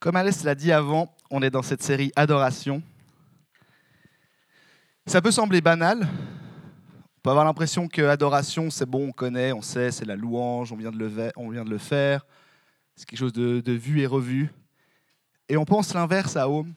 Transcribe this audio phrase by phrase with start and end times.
[0.00, 2.82] Comme Alice l'a dit avant, on est dans cette série Adoration.
[5.04, 6.00] Ça peut sembler banal.
[6.00, 10.72] On peut avoir l'impression que adoration, c'est bon, on connaît, on sait, c'est la louange,
[10.72, 12.24] on vient de le, faire.
[12.96, 14.50] C'est quelque chose de, de, vu et revu.
[15.50, 16.72] Et on pense l'inverse à Home.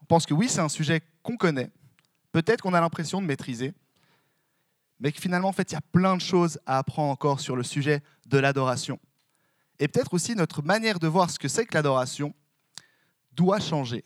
[0.00, 1.70] On pense que oui, c'est un sujet qu'on connaît,
[2.30, 3.74] peut-être qu'on a l'impression de maîtriser,
[5.00, 7.56] mais que finalement, en fait, il y a plein de choses à apprendre encore sur
[7.56, 9.00] le sujet de l'adoration.
[9.80, 12.32] Et peut-être aussi notre manière de voir ce que c'est que l'adoration
[13.40, 14.04] doit changer.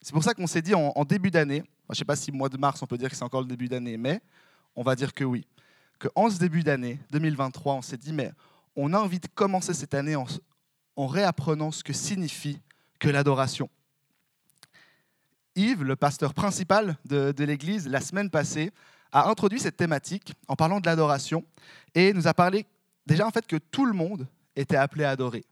[0.00, 2.48] C'est pour ça qu'on s'est dit en, début d'année, je ne sais pas si mois
[2.48, 4.20] de mars on peut dire que c'est encore le début d'année, mais
[4.76, 5.46] on va dire que oui,
[5.98, 8.30] qu'en ce début d'année 2023, on s'est dit, mais
[8.76, 10.26] on a envie de commencer cette année en,
[10.94, 12.60] en réapprenant ce que signifie
[13.00, 13.68] que l'adoration.
[15.56, 18.70] Yves, le pasteur principal de l'Église, la semaine passée,
[19.10, 21.44] a introduit cette thématique en parlant de l'adoration
[21.94, 22.64] et nous a parlé
[23.06, 25.44] déjà en fait que tout le monde était appelé à adorer,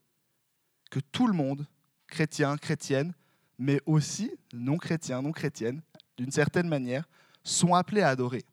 [0.91, 1.67] que tout le monde
[2.11, 3.15] chrétiens, chrétiennes,
[3.59, 5.81] mais aussi non chrétiens, non chrétiennes,
[6.19, 7.09] d'une certaine manière,
[7.43, 8.45] sont appelés à adorer.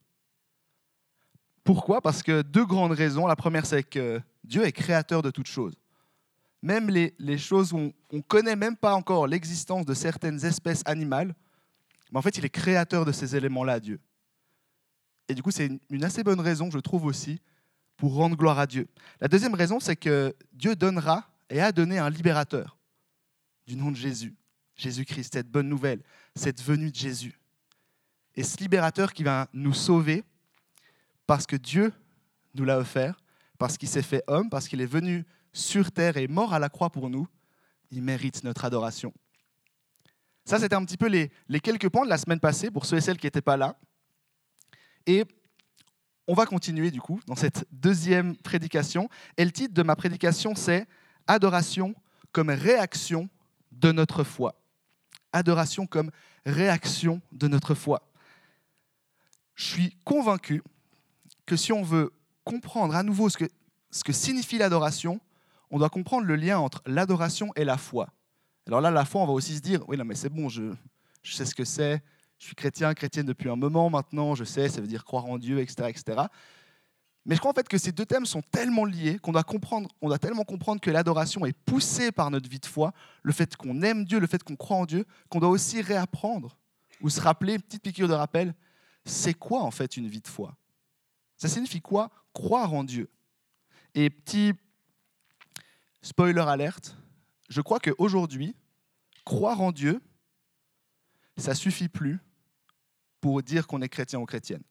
[1.63, 2.01] Pourquoi?
[2.01, 3.27] Parce que deux grandes raisons.
[3.27, 5.75] La première, c'est que Dieu est créateur de toutes choses.
[6.61, 10.81] Même les, les choses où on ne connaît même pas encore l'existence de certaines espèces
[10.85, 11.35] animales,
[12.11, 13.99] mais en fait, il est créateur de ces éléments-là, Dieu.
[15.27, 17.41] Et du coup, c'est une, une assez bonne raison, je trouve aussi,
[17.97, 18.87] pour rendre gloire à Dieu.
[19.19, 22.76] La deuxième raison, c'est que Dieu donnera et a donné un libérateur
[23.67, 24.35] du nom de Jésus,
[24.75, 26.01] Jésus-Christ, cette bonne nouvelle,
[26.35, 27.39] cette venue de Jésus.
[28.35, 30.23] Et ce libérateur qui va nous sauver
[31.25, 31.91] parce que Dieu
[32.55, 33.19] nous l'a offert,
[33.57, 36.69] parce qu'il s'est fait homme, parce qu'il est venu sur terre et mort à la
[36.69, 37.27] croix pour nous,
[37.91, 39.13] il mérite notre adoration.
[40.45, 42.97] Ça, c'était un petit peu les, les, quelques points de la semaine passée pour ceux
[42.97, 43.77] et celles qui n'étaient pas là.
[45.05, 45.25] Et
[46.27, 49.09] on va continuer du coup dans cette deuxième prédication.
[49.35, 50.87] Et le titre de ma prédication, c'est
[51.25, 51.93] Adoration
[52.31, 53.29] comme réaction
[53.79, 54.55] de notre foi.
[55.33, 56.11] Adoration comme
[56.45, 58.09] réaction de notre foi.
[59.55, 60.63] Je suis convaincu
[61.45, 62.11] que si on veut
[62.43, 63.45] comprendre à nouveau ce que,
[63.91, 65.19] ce que signifie l'adoration,
[65.69, 68.09] on doit comprendre le lien entre l'adoration et la foi.
[68.67, 70.73] Alors là, la foi, on va aussi se dire, oui, non, mais c'est bon, je,
[71.23, 72.01] je sais ce que c'est,
[72.37, 75.37] je suis chrétien, chrétienne depuis un moment maintenant, je sais, ça veut dire croire en
[75.37, 75.89] Dieu, etc.
[75.89, 76.27] etc.
[77.27, 79.89] Mais je crois en fait que ces deux thèmes sont tellement liés qu'on doit comprendre,
[80.01, 83.57] on doit tellement comprendre que l'adoration est poussée par notre vie de foi, le fait
[83.57, 86.57] qu'on aime Dieu, le fait qu'on croit en Dieu, qu'on doit aussi réapprendre
[87.01, 88.55] ou se rappeler, petite piqûre de rappel,
[89.03, 90.55] c'est quoi en fait une vie de foi?
[91.35, 93.09] Ça signifie quoi Croire en Dieu?
[93.93, 94.53] Et petit
[96.01, 96.95] spoiler alerte,
[97.49, 98.55] je crois qu'aujourd'hui,
[99.25, 100.01] croire en Dieu,
[101.35, 102.19] ça suffit plus
[103.19, 104.63] pour dire qu'on est chrétien ou chrétienne.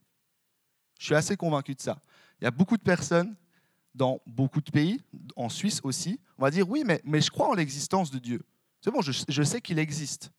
[0.99, 2.01] Je suis assez convaincu de ça.
[2.41, 3.35] Il y a beaucoup de personnes
[3.95, 5.01] dans beaucoup de pays,
[5.37, 8.43] en Suisse aussi, on va dire oui, mais, je crois en l'existence de Dieu.
[8.83, 10.31] C'est bon, je, je sais qu'il existe.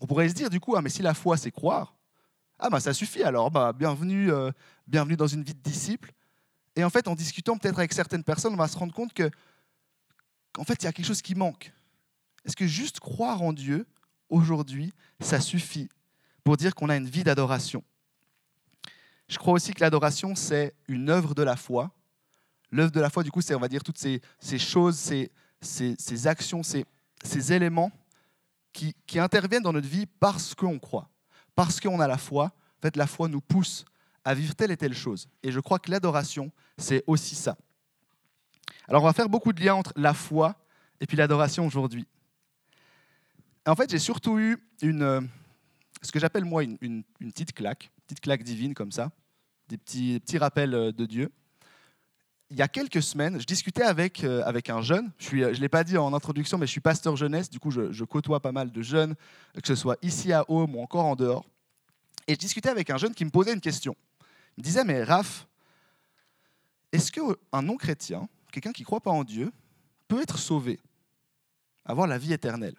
[0.00, 1.94] On pourrait se dire du coup, ah, mais si la foi c'est croire,
[2.58, 4.50] ah bah ça suffit alors, bah, bienvenue, euh,
[4.86, 6.12] bienvenue dans une vie de disciple.
[6.76, 9.30] Et en fait, en discutant peut-être avec certaines personnes, on va se rendre compte que
[10.52, 11.72] qu'en fait, il y a quelque chose qui manque.
[12.44, 13.86] Est-ce que juste croire en Dieu,
[14.28, 15.88] aujourd'hui, ça suffit
[16.44, 17.84] pour dire qu'on a une vie d'adoration?
[19.32, 21.90] Je crois aussi que l'adoration, c'est une œuvre de la foi.
[22.70, 24.20] L'œuvre de la foi, du coup, c'est, on va dire, toutes ces,
[24.58, 25.30] choses, ces,
[25.62, 27.90] ces, actions, ces, éléments
[28.74, 31.08] qui, qui, interviennent dans notre vie parce qu'on croit,
[31.54, 32.44] parce qu'on a la foi.
[32.44, 33.86] En fait, la foi nous pousse
[34.22, 35.28] à vivre telle et telle chose.
[35.42, 37.56] Et je crois que l'adoration, c'est aussi ça.
[38.86, 40.56] Alors, on va faire beaucoup de liens entre la foi
[41.00, 42.06] et puis l'adoration aujourd'hui.
[43.66, 45.26] En fait, j'ai surtout eu une,
[46.02, 49.10] ce que j'appelle moi une, une, une petite claque, petite claque divine comme ça
[49.76, 51.30] des petits, rappels euh, de Dieu.
[52.50, 55.60] Il y a quelques semaines, je discutais avec, euh, avec un jeune, je ne je
[55.60, 58.40] l'ai pas dit en introduction, mais je suis pasteur jeunesse, du coup je, je, côtoie
[58.40, 59.14] pas mal de jeunes,
[59.54, 61.46] que ce soit ici à Home ou encore en dehors.
[62.26, 63.96] Et je discutais avec un jeune qui me posait une question.
[64.58, 65.46] Il me disait, mais Raph,
[66.92, 69.50] est-ce qu'un non-chrétien, quelqu'un qui ne croit pas en Dieu,
[70.06, 70.78] peut être sauvé,
[71.86, 72.76] avoir la vie éternelle?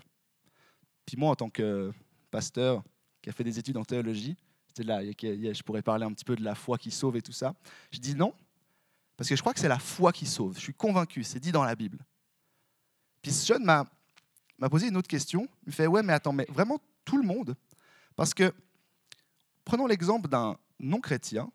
[1.07, 1.91] Puis moi, en tant que
[2.29, 2.83] pasteur
[3.23, 4.37] qui a fait des études en théologie,
[4.79, 7.53] là, je pourrais parler un petit peu de la foi qui sauve et tout ça.
[7.91, 8.33] Je dis non,
[9.15, 10.55] parce que je crois que c'est la foi qui sauve.
[10.55, 11.99] Je suis convaincu, c'est dit dans la Bible.
[13.21, 13.85] Puis ce m'a
[14.69, 15.47] posé une autre question.
[15.63, 17.55] Il me fait Ouais, mais attends, mais vraiment tout le monde?
[18.15, 18.53] Parce que
[19.63, 21.51] prenons l'exemple d'un non-chrétien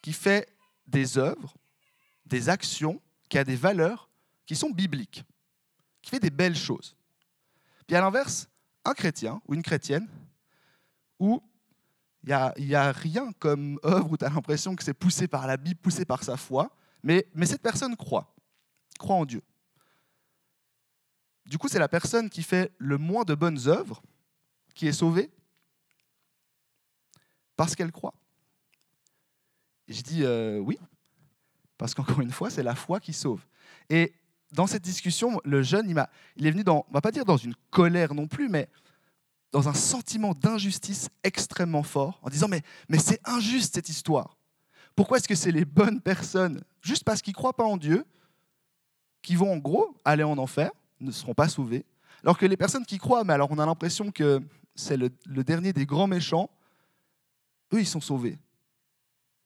[0.00, 0.48] qui fait
[0.86, 1.54] des œuvres,
[2.26, 4.08] des actions, qui a des valeurs
[4.46, 5.24] qui sont bibliques,
[6.02, 6.96] qui fait des belles choses.
[7.86, 8.48] Puis à l'inverse,
[8.84, 10.08] un chrétien ou une chrétienne
[11.18, 11.42] où
[12.24, 12.28] il
[12.66, 15.56] n'y a, a, rien comme œuvre où tu as l'impression que c'est poussé par la
[15.56, 16.70] Bible, poussé par sa foi,
[17.02, 18.34] mais, cette personne croit,
[18.98, 19.42] croit en Dieu.
[21.46, 24.00] Du coup, c'est la personne qui fait le moins de bonnes œuvres
[24.74, 25.30] qui est sauvée
[27.56, 28.14] parce qu'elle croit.
[29.88, 30.78] Je dis euh, oui,
[31.76, 33.44] parce qu'encore une fois, c'est la foi qui sauve.
[33.90, 34.14] Et
[34.52, 37.36] dans cette discussion, le jeune, il, il est venu dans, on va pas dire dans
[37.36, 38.68] une colère non plus, mais
[39.52, 44.38] dans un sentiment d'injustice extrêmement fort, en disant mais, mais c'est injuste cette histoire.
[44.96, 48.04] Pourquoi est-ce que c'est les bonnes personnes, juste parce qu'ils ne croient pas en Dieu,
[49.20, 50.70] qui vont en gros aller en enfer,
[51.00, 51.84] ne seront pas sauvés,
[52.22, 54.42] alors que les personnes qui croient, mais alors on a l'impression que
[54.74, 55.10] c'est le,
[55.44, 56.50] dernier des grands méchants,
[57.72, 58.38] eux, ils sont sauvés.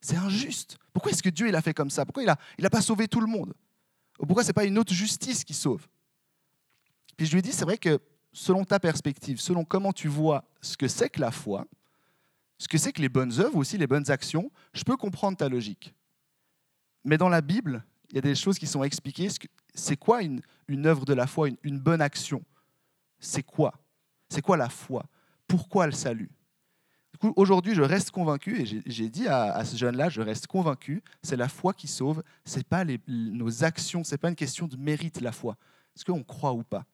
[0.00, 0.78] C'est injuste.
[0.92, 2.04] Pourquoi est-ce que Dieu il a fait comme ça?
[2.04, 3.54] Pourquoi il n'a il a pas sauvé tout le monde?
[4.18, 5.86] Pourquoi ce n'est pas une autre justice qui sauve?
[7.16, 7.98] Puis je lui ai dit, c'est vrai que
[8.36, 11.66] selon ta perspective, selon comment tu vois ce que c'est que la foi,
[12.58, 15.48] ce que c'est que les bonnes œuvres, aussi les bonnes actions, je peux comprendre ta
[15.48, 15.94] logique.
[17.02, 19.28] Mais dans la Bible, il y a des choses qui sont expliquées.
[19.74, 20.42] C'est quoi une,
[20.86, 22.42] œuvre de la foi, une, bonne action?
[23.18, 23.72] C'est quoi?
[24.28, 25.06] C'est quoi la foi?
[25.48, 26.30] Pourquoi le salut
[27.34, 31.48] aujourd'hui, je reste convaincu, et j'ai dit à, ce jeune-là, je reste convaincu, c'est la
[31.48, 35.22] foi qui sauve, ce n'est pas nos actions, ce n'est pas une question de mérite,
[35.22, 35.56] la foi.
[35.96, 36.84] Est-ce qu'on croit ou pas?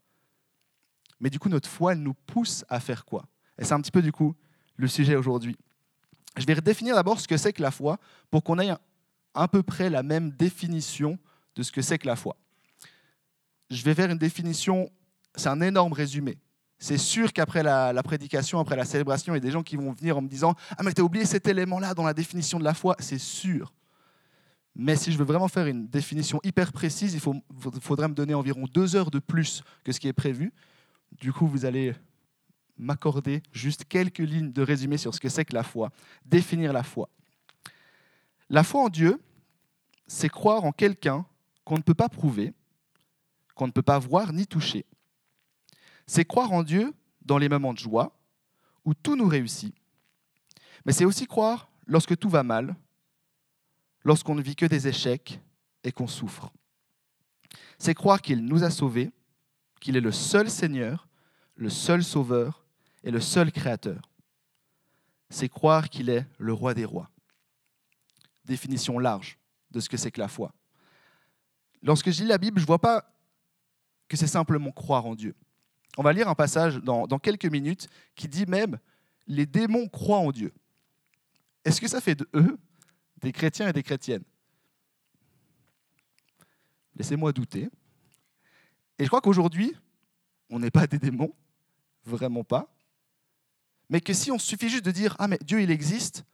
[1.22, 3.24] Mais du coup, notre foi, elle nous pousse à faire quoi?
[3.56, 4.34] Et c'est un petit peu, du coup,
[4.76, 5.56] le sujet aujourd'hui.
[6.36, 7.98] Je vais redéfinir d'abord ce que c'est que la foi
[8.30, 8.72] pour qu'on ait
[9.32, 11.18] à peu près la même définition
[11.54, 12.36] de ce que c'est que la foi.
[13.70, 14.90] Je vais faire une définition,
[15.36, 16.38] c'est un énorme résumé.
[16.80, 19.92] C'est sûr qu'après la, prédication, après la célébration, il y a des gens qui vont
[19.92, 22.64] venir en me disant Ah, mais tu as oublié cet élément-là dans la définition de
[22.64, 22.96] la foi.
[22.98, 23.72] C'est sûr.
[24.74, 27.20] Mais si je veux vraiment faire une définition hyper précise, il
[27.80, 30.52] faudrait me donner environ deux heures de plus que ce qui est prévu.
[31.20, 31.94] Du coup, vous allez
[32.76, 35.90] m'accorder juste quelques lignes de résumé sur ce que c'est que la foi,
[36.24, 37.08] définir la foi.
[38.48, 39.20] La foi en Dieu,
[40.06, 41.24] c'est croire en quelqu'un
[41.64, 42.52] qu'on ne peut pas prouver,
[43.54, 44.84] qu'on ne peut pas voir ni toucher.
[46.06, 46.92] C'est croire en Dieu
[47.22, 48.18] dans les moments de joie,
[48.84, 49.74] où tout nous réussit.
[50.84, 52.74] Mais c'est aussi croire lorsque tout va mal,
[54.04, 55.40] lorsqu'on ne vit que des échecs
[55.84, 56.52] et qu'on souffre.
[57.78, 59.12] C'est croire qu'il nous a sauvés,
[59.82, 61.08] qu'il est le seul Seigneur,
[61.56, 62.64] le seul Sauveur
[63.02, 64.10] et le seul Créateur.
[65.28, 67.10] C'est croire qu'il est le roi des rois
[68.44, 69.38] définition large
[69.70, 70.52] de ce que c'est que la foi.
[71.82, 73.12] Lorsque je lis la Bible, je ne vois pas
[74.08, 75.34] que c'est simplement croire en Dieu.
[75.96, 78.78] On va lire un passage dans, dans quelques minutes qui dit même
[79.26, 80.52] les démons croient en Dieu.
[81.64, 82.58] Est-ce que ça fait de eux
[83.20, 84.24] des chrétiens et des chrétiennes?
[86.96, 87.70] Laissez-moi douter.
[89.02, 89.74] Et je crois qu'aujourd'hui,
[90.48, 91.34] on n'est pas des démons,
[92.04, 92.72] vraiment pas.
[93.90, 96.24] Mais que si on suffit juste de dire Ah, mais Dieu, il existe,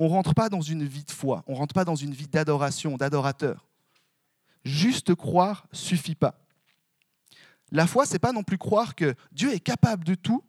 [0.00, 2.10] on ne rentre pas dans une vie de foi, on ne rentre pas dans une
[2.10, 3.68] vie d'adoration, d'adorateur.
[4.64, 6.44] Juste croire suffit pas.
[7.70, 10.42] La foi, c'est pas non plus croire que Dieu est capable de tout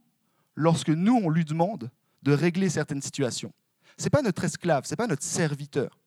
[0.56, 1.92] lorsque nous, on lui demande
[2.24, 3.54] de régler certaines situations.
[3.96, 5.99] C'est pas notre esclave, c'est pas notre serviteur.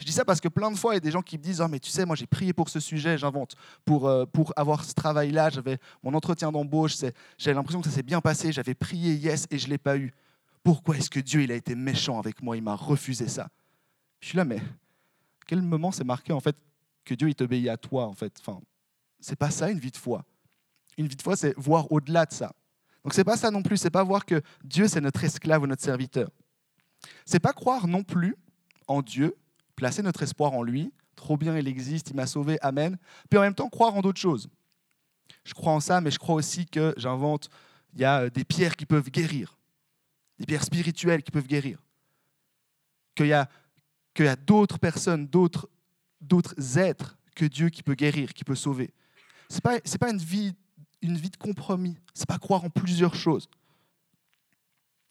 [0.00, 1.42] Je dis ça parce que plein de fois, il y a des gens qui me
[1.42, 3.54] disent oh, mais tu sais, moi j'ai prié pour ce sujet, j'invente,
[3.84, 6.96] pour, euh, pour avoir ce travail-là, j'avais mon entretien d'embauche,
[7.36, 9.98] j'avais l'impression que ça s'est bien passé, j'avais prié yes et je ne l'ai pas
[9.98, 10.14] eu.
[10.62, 12.56] Pourquoi est-ce que Dieu il a été méchant avec moi?
[12.56, 13.48] Il m'a refusé ça.
[14.20, 14.62] Je suis là, mais
[15.46, 16.56] quel moment c'est marqué en fait
[17.04, 18.34] que Dieu il t'obéit à toi en fait?
[18.40, 18.58] Enfin,
[19.20, 20.24] c'est pas ça une vie de foi.
[20.96, 22.54] Une vie de foi, c'est voir au-delà de ça.
[23.04, 23.76] Donc c'est pas ça non plus.
[23.76, 26.30] C'est pas voir que Dieu c'est notre esclave ou notre serviteur.
[27.26, 28.34] C'est pas croire non plus
[28.86, 29.36] en Dieu,
[29.80, 30.92] placer notre espoir en lui.
[31.16, 32.96] Trop bien, il existe, il m'a sauvé, amen.
[33.28, 34.48] Puis en même temps croire en d'autres choses.
[35.44, 37.50] Je crois en ça, mais je crois aussi que j'invente.
[37.94, 39.56] Il y a des pierres qui peuvent guérir
[40.40, 41.78] des pierres spirituelles qui peuvent guérir.
[43.14, 43.48] Qu'il y a,
[44.14, 45.68] qu'il y a d'autres personnes, d'autres,
[46.20, 48.92] d'autres êtres que Dieu qui peut guérir, qui peut sauver.
[49.50, 50.54] Ce n'est pas, c'est pas une, vie,
[51.02, 51.98] une vie de compromis.
[52.14, 53.48] Ce n'est pas croire en plusieurs choses.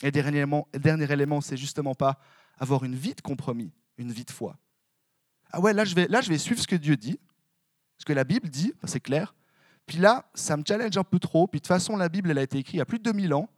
[0.02, 2.20] Et dernier élément, dernier élément c'est justement pas
[2.58, 4.58] avoir une vie de compromis, une vie de foi.
[5.52, 7.20] Ah ouais, là je vais, là, je vais suivre ce que Dieu dit,
[7.98, 9.36] ce que la Bible dit, c'est clair.
[9.86, 11.48] Puis là, ça me challenge un peu trop.
[11.48, 13.04] Puis de toute façon, la Bible, elle a été écrite il y a plus de
[13.04, 13.50] 2000 ans.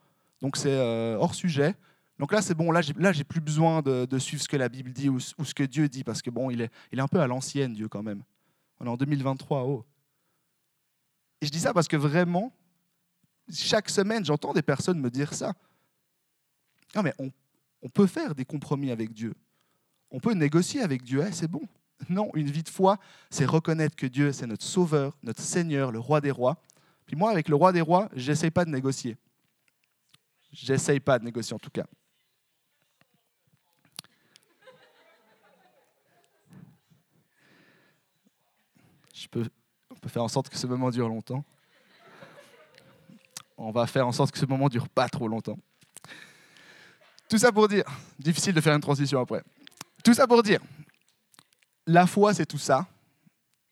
[0.42, 1.76] Donc c'est euh, hors sujet.
[2.18, 5.10] Donc là, c'est bon, là, j'ai, plus besoin de, suivre ce que la Bible dit
[5.10, 7.28] ou, ce que Dieu dit, parce que bon, il est, il est un peu à
[7.28, 8.24] l'ancienne, Dieu, quand même.
[8.80, 9.86] On est en 2023, oh.
[11.42, 12.54] Et je dis ça parce que vraiment,
[13.52, 15.54] chaque semaine, j'entends des personnes me dire ça.
[16.96, 17.14] Non, mais
[17.82, 19.34] on peut faire des compromis avec Dieu.
[20.12, 21.62] On peut négocier avec Dieu, eh, c'est bon.
[22.10, 22.98] Non, une vie de foi,
[23.30, 26.62] c'est reconnaître que Dieu, c'est notre Sauveur, notre Seigneur, le Roi des rois.
[27.06, 29.18] Puis moi, avec le Roi des rois, j'essaye pas de négocier.
[30.52, 31.86] J'essaye pas de négocier en tout cas.
[39.14, 39.48] Je peux,
[39.92, 41.46] on peut faire en sorte que ce moment dure longtemps.
[43.56, 45.58] On va faire en sorte que ce moment dure pas trop longtemps.
[47.30, 47.86] Tout ça pour dire,
[48.20, 49.44] difficile de faire une transition après.
[50.04, 50.60] Tout ça pour dire,
[51.88, 52.88] la foi c'est tout ça,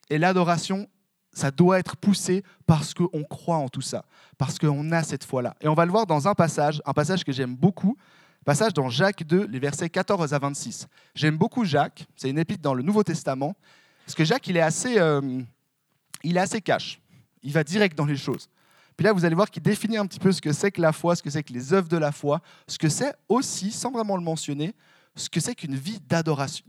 [0.10, 0.88] et l'adoration,
[1.32, 4.06] ça doit être poussé parce qu'on croit en tout ça,
[4.38, 5.56] parce qu'on a cette foi-là.
[5.62, 7.96] Et on va le voir dans un passage, un passage que j'aime beaucoup,
[8.46, 10.88] passage dans Jacques 2, les versets 14 à 26.
[11.14, 13.56] J'aime beaucoup Jacques, c'est une épître dans le Nouveau Testament,
[14.06, 15.42] parce que Jacques, il est assez, euh,
[16.24, 17.00] il est assez cash,
[17.44, 18.50] il va direct dans les choses.
[18.98, 20.92] Puis là, vous allez voir qu'il définit un petit peu ce que c'est que la
[20.92, 23.92] foi, ce que c'est que les œuvres de la foi, ce que c'est aussi, sans
[23.92, 24.74] vraiment le mentionner,
[25.20, 26.66] ce que c'est qu'une vie d'adoration.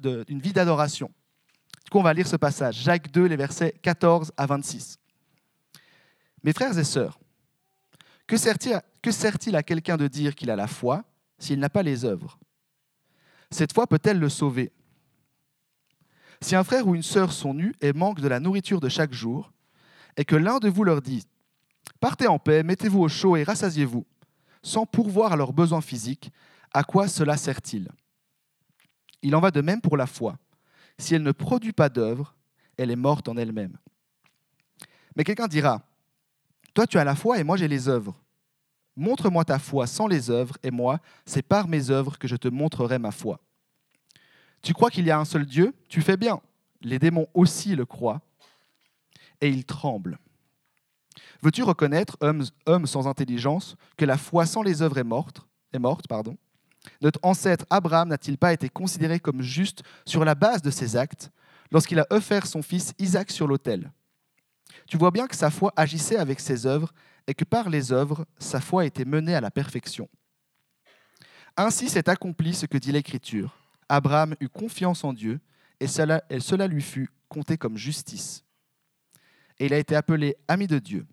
[1.85, 4.99] Du coup, on va lire ce passage, Jacques 2, les versets 14 à 26.
[6.43, 7.19] Mes frères et sœurs,
[8.27, 11.05] que sert-il à quelqu'un de dire qu'il a la foi
[11.39, 12.39] s'il n'a pas les œuvres?
[13.51, 14.73] Cette foi peut-elle le sauver?
[16.41, 19.13] Si un frère ou une sœur sont nus et manquent de la nourriture de chaque
[19.13, 19.53] jour,
[20.17, 21.25] et que l'un de vous leur dit
[21.99, 24.07] Partez en paix, mettez-vous au chaud et rassasiez-vous,
[24.63, 26.31] sans pourvoir à leurs besoins physiques,
[26.73, 27.91] à quoi cela sert-il?
[29.23, 30.39] Il en va de même pour la foi.
[30.99, 32.35] Si elle ne produit pas d'œuvre,
[32.77, 33.77] elle est morte en elle-même.
[35.17, 35.83] Mais quelqu'un dira,
[36.75, 38.17] Toi tu as la foi et moi j'ai les œuvres.
[38.97, 42.49] Montre-moi ta foi sans les œuvres, et moi, c'est par mes œuvres que je te
[42.49, 43.41] montrerai ma foi.
[44.63, 45.73] Tu crois qu'il y a un seul Dieu?
[45.89, 46.41] Tu fais bien.
[46.83, 48.21] Les démons aussi le croient,
[49.41, 50.19] et ils tremblent.
[51.43, 56.07] Veux-tu reconnaître, homme, sans intelligence, que la foi sans les œuvres est morte, est morte
[56.07, 56.37] pardon
[57.01, 61.31] Notre ancêtre Abraham n'a-t-il pas été considéré comme juste sur la base de ses actes
[61.71, 63.93] lorsqu'il a offert son fils Isaac sur l'autel?
[64.87, 66.93] Tu vois bien que sa foi agissait avec ses œuvres
[67.27, 70.09] et que par les œuvres, sa foi était menée à la perfection.
[71.57, 73.57] Ainsi s'est accompli ce que dit l'Écriture.
[73.89, 75.41] Abraham eut confiance en Dieu
[75.81, 78.45] et cela, et cela lui fut compté comme justice.
[79.59, 81.07] Et il a été appelé ami de Dieu.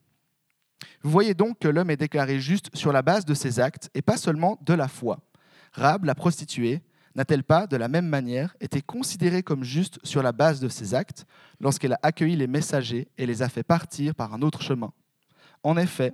[1.02, 4.02] Vous voyez donc que l'homme est déclaré juste sur la base de ses actes et
[4.02, 5.20] pas seulement de la foi.
[5.74, 6.82] Rab, la prostituée,
[7.16, 10.94] n'a-t-elle pas, de la même manière, été considérée comme juste sur la base de ses
[10.94, 11.26] actes
[11.60, 14.94] lorsqu'elle a accueilli les messagers et les a fait partir par un autre chemin?
[15.64, 16.14] En effet,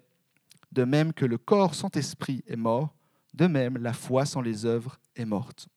[0.71, 2.95] de même que le corps sans esprit est mort,
[3.33, 5.67] de même la foi sans les œuvres est morte.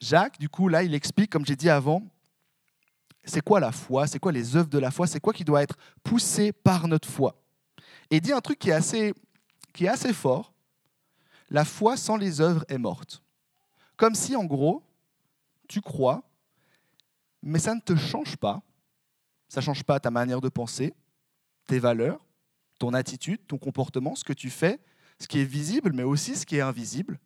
[0.00, 2.02] Jacques, du coup, là, il explique, comme j'ai dit avant,
[3.24, 5.62] c'est quoi la foi, c'est quoi les œuvres de la foi, c'est quoi qui doit
[5.62, 7.42] être poussé par notre foi.
[8.10, 9.14] Et il dit un truc qui est assez,
[9.72, 10.52] qui est assez fort,
[11.50, 13.22] la foi sans les œuvres est morte.
[13.96, 14.82] Comme si, en gros,
[15.68, 16.22] tu crois,
[17.42, 18.62] mais ça ne te change pas,
[19.48, 20.94] ça ne change pas ta manière de penser,
[21.66, 22.24] tes valeurs,
[22.78, 24.80] ton attitude, ton comportement, ce que tu fais,
[25.18, 27.18] ce qui est visible, mais aussi ce qui est invisible.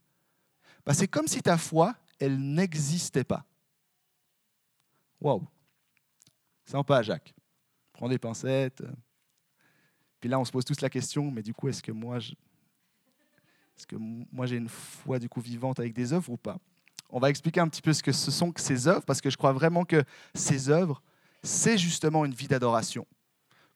[0.86, 3.44] Bah, c'est comme si ta foi, elle n'existait pas.
[5.20, 5.46] Waouh
[6.64, 7.34] Sympa, Jacques.
[7.92, 8.82] Prends des pincettes.
[10.20, 12.18] Puis là, on se pose tous la question, mais du coup, est-ce que moi,
[13.80, 16.58] est-ce que moi j'ai une foi du coup vivante avec des œuvres ou pas?
[17.08, 19.30] On va expliquer un petit peu ce que ce sont que ces œuvres, parce que
[19.30, 21.02] je crois vraiment que ces œuvres,
[21.42, 23.06] c'est justement une vie d'adoration.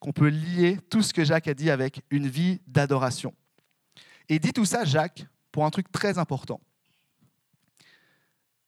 [0.00, 3.34] Qu'on peut lier tout ce que Jacques a dit avec une vie d'adoration.
[4.28, 6.60] Et dit tout ça, Jacques, pour un truc très important.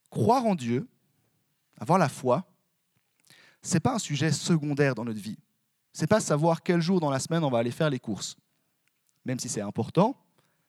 [0.08, 0.88] Croire en Dieu,
[1.78, 2.48] avoir la foi,
[3.74, 5.38] n'est pas un sujet secondaire dans notre vie.
[5.92, 8.36] C'est pas savoir quel jour dans la semaine on va aller faire les courses.
[9.26, 10.16] Même si c'est important,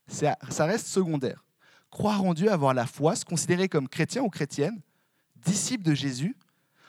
[0.08, 1.44] ça reste secondaire.
[1.90, 4.82] Croire en Dieu, avoir la foi, se considérer comme chrétien ou chrétienne,
[5.36, 6.36] disciple de Jésus,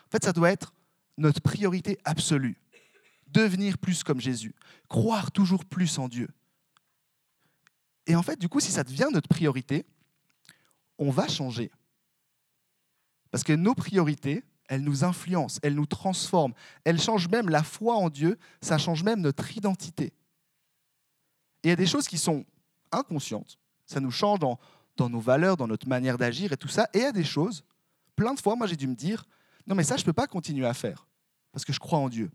[0.07, 0.73] en fait, ça doit être
[1.17, 2.57] notre priorité absolue.
[3.29, 4.55] Devenir plus comme Jésus,
[4.89, 6.29] croire toujours plus en Dieu.
[8.07, 9.85] Et en fait, du coup, si ça devient notre priorité,
[10.99, 11.71] on va changer.
[13.31, 17.97] Parce que nos priorités, elle nous influence, elle nous transforme, elle change même la foi
[17.97, 20.15] en Dieu, ça change même notre identité.
[21.63, 22.47] Et il y a des choses qui sont
[22.93, 24.59] inconscientes, ça nous change dans,
[25.09, 27.65] nos valeurs, dans notre manière d'agir et tout ça, et a des choses,
[28.17, 29.25] plein de fois, moi j'ai dû me dire,
[29.67, 31.07] non mais ça je ne peux pas continuer à faire,
[31.53, 32.31] parce que je crois en Dieu.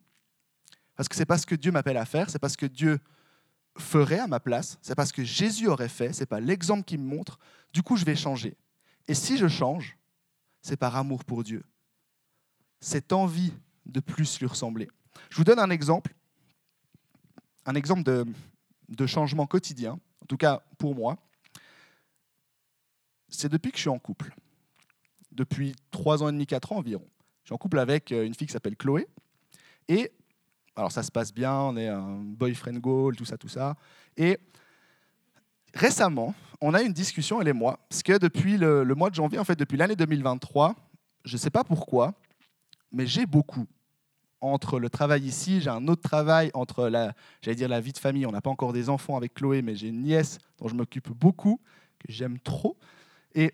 [0.96, 3.00] Parce que c'est pas ce que Dieu m'appelle à faire, c'est pas ce que Dieu
[3.78, 7.00] ferait à ma place, c'est pas ce que Jésus aurait fait, c'est pas l'exemple qu'il
[7.00, 7.40] me montre,
[7.74, 8.56] du coup je vais changer.
[9.08, 9.98] Et si je change,
[10.62, 11.64] c'est par amour pour Dieu
[12.84, 13.54] cette envie
[13.86, 14.90] de plus lui ressembler.
[15.30, 16.14] Je vous donne un exemple.
[17.66, 21.18] un exemple de changement quotidien, en tout cas pour moi,
[23.28, 24.34] c'est depuis que je suis en couple.
[25.32, 27.06] Depuis trois ans et demi, quatre ans environ.
[27.44, 29.08] Je suis en couple avec euh, une fille qui s'appelle Chloé.
[29.90, 30.12] Et
[30.76, 33.76] alors ça se passe bien, on est un boyfriend goal, tout ça, tout ça.
[34.16, 34.40] Et
[35.74, 39.10] récemment, on a eu une discussion, elle et moi, parce que depuis le, le mois
[39.10, 40.76] de janvier, en fait, depuis l'année 2023,
[41.26, 42.14] je ne sais pas pourquoi,
[42.92, 43.68] mais j'ai beaucoup.
[44.44, 47.98] Entre le travail ici, j'ai un autre travail, entre la, j'allais dire la vie de
[47.98, 50.76] famille, on n'a pas encore des enfants avec Chloé, mais j'ai une nièce dont je
[50.76, 51.62] m'occupe beaucoup,
[51.98, 52.76] que j'aime trop.
[53.36, 53.54] Et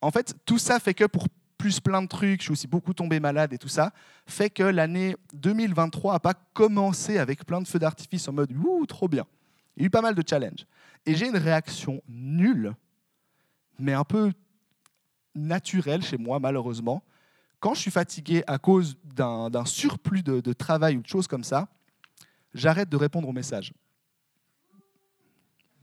[0.00, 2.92] en fait, tout ça fait que pour plus plein de trucs, je suis aussi beaucoup
[2.92, 3.92] tombé malade et tout ça,
[4.26, 8.86] fait que l'année 2023 n'a pas commencé avec plein de feux d'artifice en mode «ouh,
[8.86, 9.26] trop bien».
[9.76, 10.66] Il y a eu pas mal de challenges.
[11.06, 12.74] Et j'ai une réaction nulle,
[13.78, 14.32] mais un peu
[15.36, 17.04] naturelle chez moi, malheureusement.
[17.60, 21.68] Quand je suis fatigué à cause d'un surplus de, travail ou de choses comme ça,
[22.54, 23.74] j'arrête de répondre aux messages.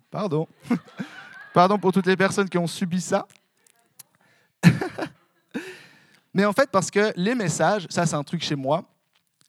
[0.10, 0.48] Pardon.
[1.54, 3.28] Pardon pour toutes les personnes qui ont subi ça.
[6.34, 8.84] Mais en fait, parce que les messages, ça c'est un truc chez moi,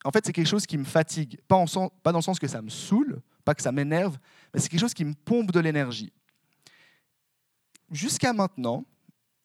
[0.05, 1.41] en fait c'est quelque chose qui me fatigue.
[1.49, 4.19] Pas, en sens, pas dans le sens que ça me saoule, pas que ça m'énerve,
[4.53, 6.13] mais c'est quelque chose qui me pompe de l'énergie.
[7.91, 8.85] Jusqu'à maintenant,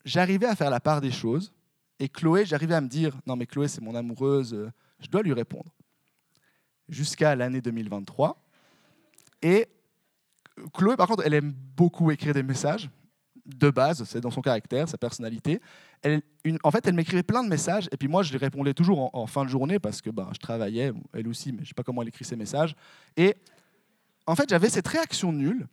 [0.03, 1.53] j'arrivais à faire la part des choses,
[1.99, 5.21] et Chloé, j'arrivais à me dire, non mais Chloé c'est mon amoureuse, euh, je dois
[5.21, 5.71] lui répondre.
[6.89, 8.43] Jusqu'à l'année 2023.
[9.41, 9.67] Et
[10.73, 12.89] Chloé, par contre, elle aime beaucoup écrire des messages
[13.45, 15.59] de base, c'est dans son caractère, sa personnalité.
[16.01, 16.21] Elle,
[16.63, 19.09] en fait, elle m'écrivait plein de messages, et puis moi, je lui répondais toujours en,
[19.21, 21.73] en fin de journée, parce que ben, je travaillais, elle aussi, mais je ne sais
[21.73, 22.75] pas comment elle écrit ses messages.
[23.17, 23.35] Et
[24.25, 25.67] en fait, j'avais cette réaction nulle,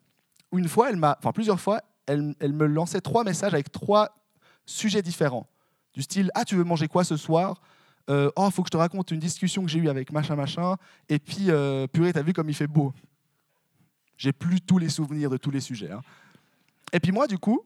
[0.51, 3.71] où une fois, elle m'a, enfin plusieurs fois, elle, elle, me lançait trois messages avec
[3.71, 4.17] trois
[4.67, 5.49] sujets différents.
[5.93, 7.61] Du style, ah, tu veux manger quoi ce soir
[8.09, 10.77] euh, Oh, faut que je te raconte une discussion que j'ai eue avec machin, machin,
[11.09, 12.93] et puis, euh, purée, t'as vu comme il fait beau?
[14.17, 15.91] J'ai plus tous les souvenirs de tous les sujets.
[15.91, 16.03] Hein.
[16.93, 17.65] Et puis moi, du coup,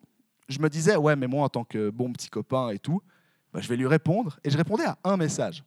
[0.49, 3.03] je me disais, ouais, mais moi, en tant que bon petit copain et tout,
[3.53, 4.39] bah, je vais lui répondre.
[4.45, 5.65] Et je répondais à un message.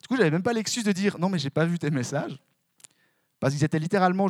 [0.00, 2.36] Du coup, j'avais même pas l'excuse de dire, non, mais j'ai pas vu tes messages.
[3.38, 4.28] Parce qu'ils étaient littéralement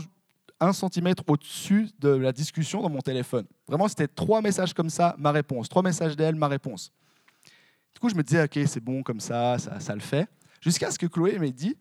[0.60, 3.46] un centimètre au-dessus de la discussion dans mon téléphone.
[3.66, 5.68] Vraiment, c'était trois messages comme ça, ma réponse.
[5.68, 6.92] Trois messages d'elle, ma réponse.
[7.94, 10.28] Du coup, je me disais, ok, c'est bon comme ça, ça, le fait.
[10.60, 11.76] Jusqu'à ce que Chloé m'ait dit,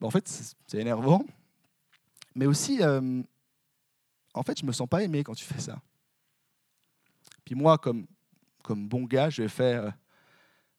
[0.00, 0.26] bah, en fait,
[0.66, 1.24] c'est énervant,
[2.34, 3.22] mais aussi, euh,
[4.34, 5.80] en fait, je me sens pas aimé quand tu fais ça.
[7.44, 8.06] Puis moi, comme,
[8.68, 9.90] bon gars, je vais faire euh,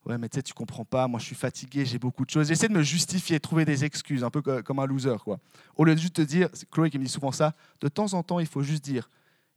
[0.05, 2.47] Ouais, mais tu sais, tu comprends pas, moi je suis fatigué, j'ai beaucoup de choses.
[2.47, 5.17] J'essaie de me justifier, trouver des excuses, un peu comme un loser.
[5.23, 5.39] quoi.
[5.75, 8.23] Au lieu de juste te dire, Chloé qui me dit souvent ça, de temps en
[8.23, 9.07] temps, il faut juste dire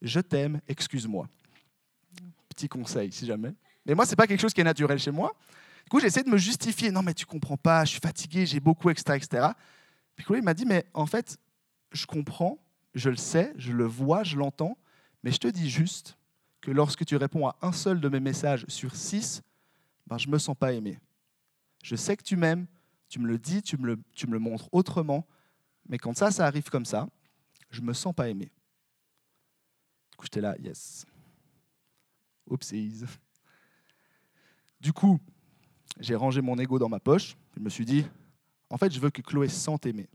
[0.03, 1.29] Je t'aime, excuse-moi.
[2.51, 3.55] Petit conseil, si jamais.
[3.87, 5.33] Mais moi, c'est pas quelque chose qui est naturel chez moi.
[5.85, 8.61] Du coup, j'essaie de me justifier Non, mais tu comprends pas, je suis fatigué, j'ai
[8.61, 9.17] beaucoup, etc.
[9.17, 9.49] etc.
[10.17, 11.39] Puis Chloé m'a dit Mais en fait,
[11.93, 12.59] je comprends,
[12.95, 14.79] je le sais, je le vois, je l'entends,
[15.23, 16.17] mais je te dis juste
[16.61, 19.43] que lorsque tu réponds à un seul de mes messages sur six,
[20.07, 20.99] ben, je ne me sens pas aimé.
[21.83, 22.67] Je sais que tu m'aimes,
[23.09, 25.27] tu me le dis, tu me le, tu me le montres autrement,
[25.89, 27.07] mais quand ça, ça arrive comme ça,
[27.71, 28.51] je ne me sens pas aimé.
[30.11, 31.05] Du coup, j'étais là, yes.
[32.47, 33.05] Oupsies.
[34.85, 35.19] Du coup,
[35.99, 37.37] j'ai rangé mon ego dans ma poche.
[37.57, 38.07] Je me suis dit,
[38.71, 40.09] en fait, je veux que Chloé se sente aimée.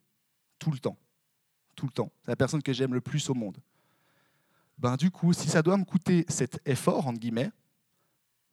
[0.57, 0.95] Tout le temps
[1.79, 2.11] tout le temps.
[2.23, 3.57] C'est la personne que j'aime le plus au monde.
[4.77, 7.51] Ben, du coup, si ça doit me coûter cet effort, entre guillemets,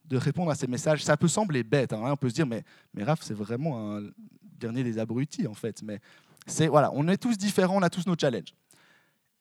[0.05, 1.91] de répondre à ces messages, ça peut sembler bête.
[1.91, 4.09] Hein, on peut se dire, mais, mais Raph, c'est vraiment un
[4.41, 5.83] dernier des abrutis, en fait.
[5.83, 5.99] Mais
[6.45, 8.53] c'est voilà, on est tous différents, on a tous nos challenges.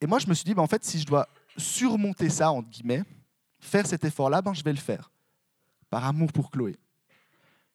[0.01, 2.53] Et moi, je me suis dit, ben, en fait, si je dois surmonter ça,
[3.61, 5.11] faire cet effort-là, ben, je vais le faire.
[5.91, 6.77] Par amour pour Chloé.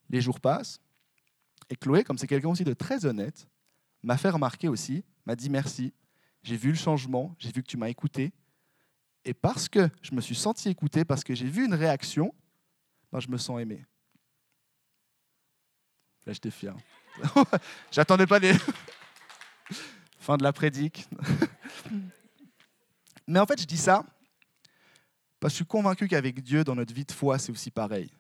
[0.10, 0.80] Les jours passent,
[1.70, 3.48] et Chloé, comme c'est quelqu'un aussi de très honnête,
[4.04, 5.94] m'a fait remarquer aussi, m'a dit merci,
[6.44, 8.34] j'ai vu le changement, j'ai vu que tu m'as écouté.
[9.24, 12.34] Et parce que je me suis senti écouté, parce que j'ai vu une réaction,
[13.12, 13.86] ben je me sens aimé.
[16.26, 16.76] Là, j'étais fier.
[17.92, 18.54] J'attendais pas des.
[20.20, 21.08] fin de la prédique.
[23.28, 24.06] Mais en fait, je dis ça
[25.42, 28.12] parce que je suis convaincu qu'avec Dieu, dans notre vie de foi, c'est aussi pareil.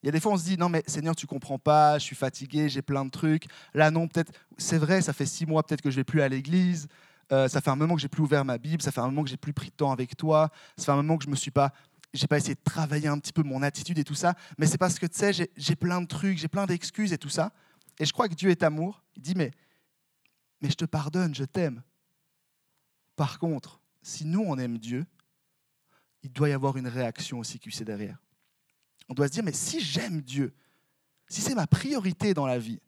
[0.00, 2.04] Il y a des fois, on se dit, non, mais Seigneur, tu comprends pas, je
[2.04, 3.46] suis fatigué, j'ai plein de trucs.
[3.74, 6.28] Là, non, peut-être, c'est vrai, ça fait six mois peut-être que je vais plus à
[6.28, 6.86] l'église.
[7.32, 8.80] Euh, ça fait un moment que j'ai plus ouvert ma Bible.
[8.80, 10.50] Ça fait un moment que j'ai plus pris de temps avec toi.
[10.76, 11.72] Ça fait un moment que je me suis pas,
[12.12, 14.34] j'ai pas essayé de travailler un petit peu mon attitude et tout ça.
[14.56, 17.28] Mais c'est parce que, tu sais, j'ai plein de trucs, j'ai plein d'excuses et tout
[17.28, 17.52] ça.
[17.98, 19.02] Et je crois que Dieu est amour.
[19.16, 19.50] Il dit, mais,
[20.60, 21.82] mais je te pardonne, je t'aime.
[23.16, 25.06] Par contre, si nous, on aime Dieu,
[26.24, 28.18] il doit y avoir une réaction aussi qui est derrière
[29.08, 30.54] on doit se dire, mais si j'aime Dieu,
[31.28, 32.80] si c'est ma priorité dans la vie,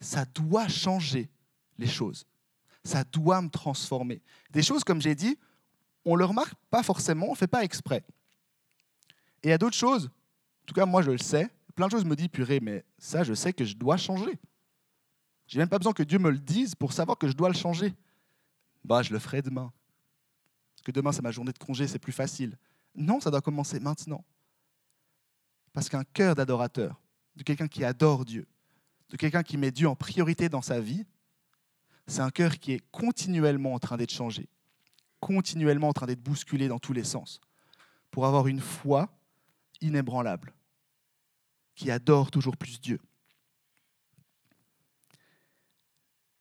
[0.00, 1.28] ça doit changer
[1.78, 2.26] les choses.
[2.82, 4.22] ça doit me transformer.
[4.50, 5.38] Des choses, comme j'ai dit,
[6.06, 8.02] on ne le remarque pas forcément, on ne fait pas exprès.
[9.42, 11.92] Et il y a d'autres choses, en tout cas moi je le sais, plein de
[11.92, 14.38] choses me disent, purée, mais ça je sais que je dois changer.
[15.46, 17.54] J'ai même pas besoin que Dieu me le dise pour savoir que je dois le
[17.54, 17.94] changer.
[18.82, 19.70] Bah, je le ferai demain.
[20.92, 22.56] Demain c'est ma journée de congé, c'est plus facile.
[22.94, 24.24] Non, ça doit commencer maintenant.
[25.72, 27.00] Parce qu'un cœur d'adorateur,
[27.36, 28.46] de quelqu'un qui adore Dieu,
[29.10, 31.04] de quelqu'un qui met Dieu en priorité dans sa vie,
[32.06, 34.48] c'est un cœur qui est continuellement en train d'être changé,
[35.20, 37.40] continuellement en train d'être bousculé dans tous les sens,
[38.10, 39.08] pour avoir une foi
[39.80, 40.52] inébranlable,
[41.74, 43.00] qui adore toujours plus Dieu.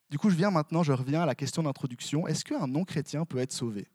[0.09, 2.27] Du coup, je viens maintenant, je reviens à la question d'introduction.
[2.27, 3.87] Est-ce qu'un non-chrétien peut être sauvé?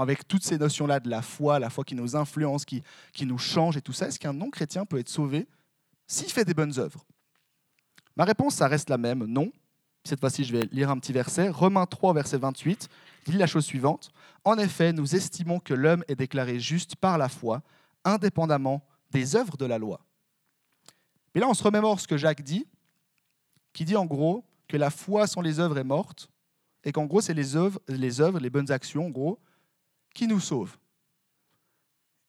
[0.00, 2.82] Avec toutes ces notions-là de la foi, la foi qui nous influence, qui,
[3.12, 5.48] qui nous change et tout ça, est-ce qu'un non-chrétien peut être sauvé
[6.06, 7.04] s'il fait des bonnes œuvres?
[8.16, 9.52] Ma réponse, ça reste la même, non.
[10.04, 11.48] Cette fois-ci, je vais lire un petit verset.
[11.48, 12.88] Romains 3, verset 28,
[13.26, 14.10] dit la chose suivante.
[14.44, 17.62] En effet, nous estimons que l'homme est déclaré juste par la foi,
[18.04, 20.00] indépendamment des œuvres de la loi.
[21.34, 22.66] Et là, on se remémore ce que Jacques dit,
[23.72, 26.30] qui dit en gros que la foi sans les œuvres est morte,
[26.84, 29.38] et qu'en gros, c'est les œuvres, les œuvres, les bonnes actions, en gros,
[30.18, 30.76] qui nous sauvent.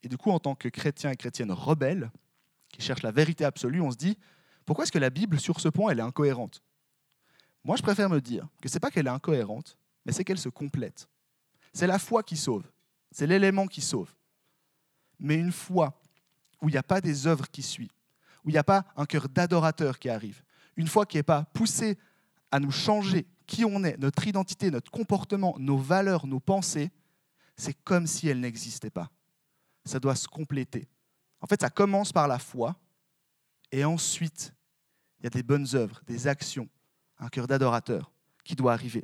[0.03, 2.11] Et du coup, en tant que chrétien et chrétienne rebelle,
[2.71, 4.15] qui cherche la vérité absolue, on se dit,
[4.63, 6.61] pourquoi est-ce que la Bible, sur ce point, elle est incohérente?
[7.63, 9.75] Moi, je préfère me dire que ce n'est pas qu'elle est incohérente,
[10.05, 11.09] mais c'est qu'elle se complète.
[11.73, 12.69] C'est la foi qui sauve,
[13.09, 14.13] c'est l'élément qui sauve.
[15.17, 15.99] Mais une foi
[16.61, 17.97] où il n'y a pas des œuvres qui suivent,
[18.45, 20.43] où il n'y a pas un cœur d'adorateur qui arrive,
[20.75, 21.97] une foi qui n'est pas poussée
[22.51, 26.91] à nous changer qui on est, notre identité, notre comportement, nos valeurs, nos pensées,
[27.59, 29.11] c'est comme si elles n'existaient pas.
[29.85, 30.87] Ça doit se compléter.
[31.41, 32.75] En fait, ça commence par la foi,
[33.71, 34.53] et ensuite,
[35.19, 36.69] il y a des bonnes œuvres, des actions,
[37.17, 38.11] un cœur d'adorateur
[38.43, 39.03] qui doit arriver.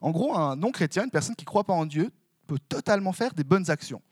[0.00, 2.10] En gros, un non-chrétien, une personne qui ne croit pas en Dieu,
[2.46, 4.02] peut totalement faire des bonnes actions,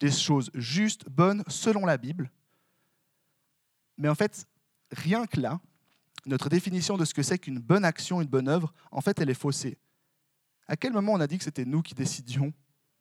[0.00, 2.30] des choses justes, bonnes, selon la Bible.
[3.96, 4.46] Mais en fait,
[4.90, 5.60] rien que là,
[6.26, 9.30] notre définition de ce que c'est qu'une bonne action, une bonne œuvre, en fait, elle
[9.30, 9.78] est faussée.
[10.68, 12.52] À quel moment on a dit que c'était nous qui décidions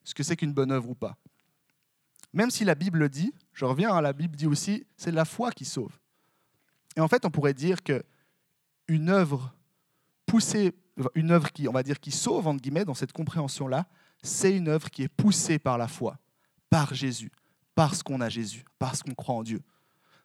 [0.04, 1.18] ce que c'est qu'une bonne œuvre ou pas?
[2.34, 5.26] Même si la Bible le dit, je reviens à la Bible dit aussi, c'est la
[5.26, 6.00] foi qui sauve.
[6.96, 8.04] Et en fait, on pourrait dire que
[8.88, 9.54] une œuvre
[10.26, 10.74] poussée,
[11.16, 13.88] une œuvre qui, on va dire, qui sauve entre guillemets dans cette compréhension-là,
[14.24, 16.18] c'est une œuvre qui est poussée par la foi,
[16.70, 17.32] par Jésus,
[17.76, 19.62] parce qu'on a Jésus, parce qu'on croit en Dieu.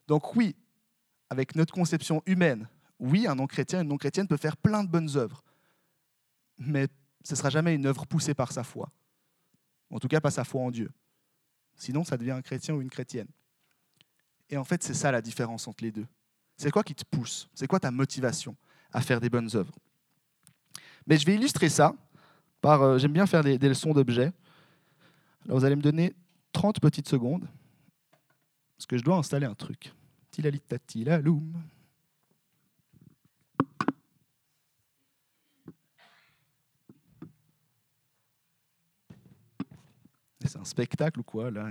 [0.09, 0.57] Donc oui,
[1.28, 5.42] avec notre conception humaine, oui, un non-chrétien, une non-chrétienne peut faire plein de bonnes œuvres,
[6.59, 6.88] mais
[7.24, 8.90] ce ne sera jamais une œuvre poussée par sa foi.
[9.90, 10.90] En tout cas, pas sa foi en Dieu.
[11.76, 13.28] Sinon, ça devient un chrétien ou une chrétienne.
[14.50, 16.06] Et en fait, c'est ça la différence entre les deux.
[16.56, 17.48] C'est quoi qui te pousse?
[17.54, 18.56] C'est quoi ta motivation
[18.92, 19.74] à faire des bonnes œuvres?
[21.06, 21.94] Mais je vais illustrer ça
[22.61, 22.82] par.
[22.82, 24.32] Euh, j'aime bien faire des, leçons d'objets.
[25.44, 26.14] Alors, vous allez me donner
[26.52, 27.48] 30 petites secondes,
[28.76, 29.92] parce que je dois installer un truc.
[30.30, 31.61] Tilalitatilaloum.
[40.46, 41.70] C'est un spectacle ou quoi là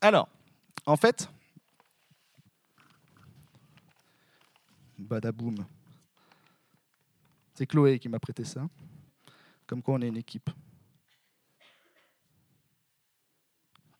[0.00, 0.28] Alors,
[0.86, 1.28] en fait,
[4.98, 5.64] badaboum.
[7.54, 8.68] C'est Chloé qui m'a prêté ça.
[9.66, 10.50] Comme quoi on est une équipe.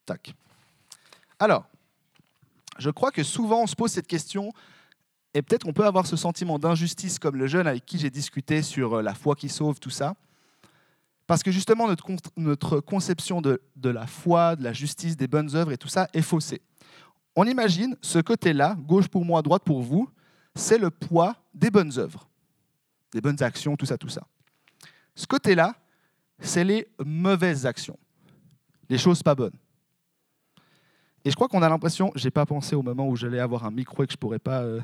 [0.05, 0.35] Tac.
[1.39, 1.67] Alors,
[2.79, 4.53] je crois que souvent on se pose cette question
[5.35, 8.63] et peut-être on peut avoir ce sentiment d'injustice comme le jeune avec qui j'ai discuté
[8.63, 10.17] sur euh, la foi qui sauve, tout ça.
[11.31, 15.55] Parce que justement, notre, notre conception de, de, la foi, de la justice, des bonnes
[15.55, 16.61] œuvres et tout ça est faussée.
[17.37, 20.11] On imagine ce côté-là, gauche pour moi, droite pour vous,
[20.57, 22.29] c'est le poids des bonnes œuvres,
[23.13, 24.27] des bonnes actions, tout ça, tout ça.
[25.15, 25.77] Ce côté-là,
[26.41, 27.97] c'est les mauvaises actions,
[28.89, 29.57] les choses pas bonnes.
[31.25, 33.71] Et je crois qu'on a l'impression, j'ai pas pensé au moment où j'allais avoir un
[33.71, 34.63] micro et que je pourrais pas.
[34.63, 34.81] Euh,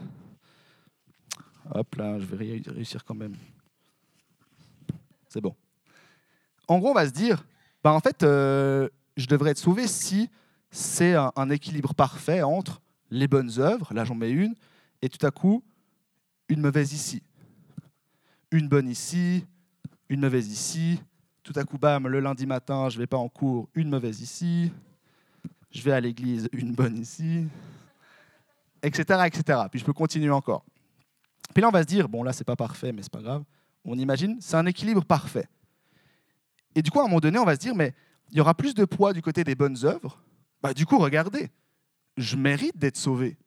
[1.74, 3.34] hop là, je vais réussir quand même.
[5.28, 5.56] C'est bon
[6.68, 7.44] en gros, on va se dire,
[7.82, 10.30] bah, en fait, euh, je devrais être sauvé si
[10.70, 14.54] c'est un, équilibre parfait entre les bonnes œuvres, là j'en mets une,
[15.00, 15.62] et tout à coup,
[16.48, 17.22] une mauvaise ici.
[18.50, 19.46] Une bonne ici,
[20.08, 21.00] une mauvaise ici.
[21.42, 24.20] Tout à coup, bam, le lundi matin, je ne vais pas en cours, une mauvaise
[24.20, 24.72] ici.
[25.70, 27.46] Je vais à l'église, une bonne ici.
[28.82, 29.60] Etc., etc.
[29.70, 30.64] Puis je peux continuer encore.
[31.54, 33.44] Puis là, on va se dire, bon, là, c'est pas parfait, mais c'est pas grave.
[33.84, 35.48] On imagine, c'est un équilibre parfait.
[36.76, 37.94] Et du coup, à un moment donné, on va se dire, mais
[38.30, 40.22] il y aura plus de poids du côté des bonnes œuvres.
[40.62, 41.50] Bah, du coup, regardez,
[42.18, 43.38] je mérite d'être sauvé.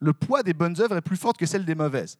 [0.00, 2.16] Le poids des bonnes œuvres est plus fort que celle des mauvaises.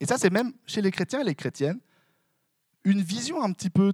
[0.00, 1.80] Et ça, c'est même chez les chrétiens et les chrétiennes,
[2.82, 3.92] une vision un petit peu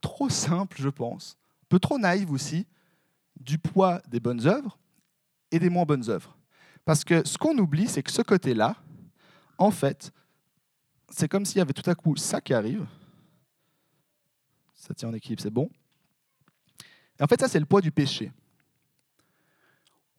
[0.00, 2.66] trop simple, je pense, un peu trop naïve aussi,
[3.38, 4.78] du poids des bonnes œuvres
[5.50, 6.36] et des moins bonnes œuvres.
[6.86, 8.76] Parce que ce qu'on oublie, c'est que ce côté-là,
[9.58, 10.10] en fait,
[11.10, 12.86] c'est comme s'il y avait tout à coup ça qui arrive.
[14.78, 15.68] Ça tient en équilibre, c'est bon.
[17.20, 18.30] En fait, ça, c'est le poids du péché.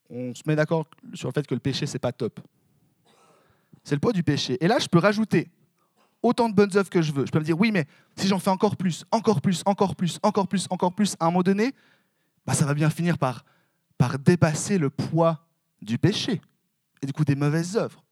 [0.09, 2.39] On se met d'accord sur le fait que le péché, c'est pas top.
[3.83, 4.57] C'est le poids du péché.
[4.59, 5.49] Et là, je peux rajouter
[6.21, 7.25] autant de bonnes œuvres que je veux.
[7.25, 10.19] Je peux me dire, oui, mais si j'en fais encore plus, encore plus, encore plus,
[10.23, 11.73] encore plus, encore plus, à un moment donné,
[12.45, 13.45] bah, ça va bien finir par,
[13.97, 15.47] par dépasser le poids
[15.81, 16.41] du péché
[17.01, 18.03] et du coup des mauvaises œuvres.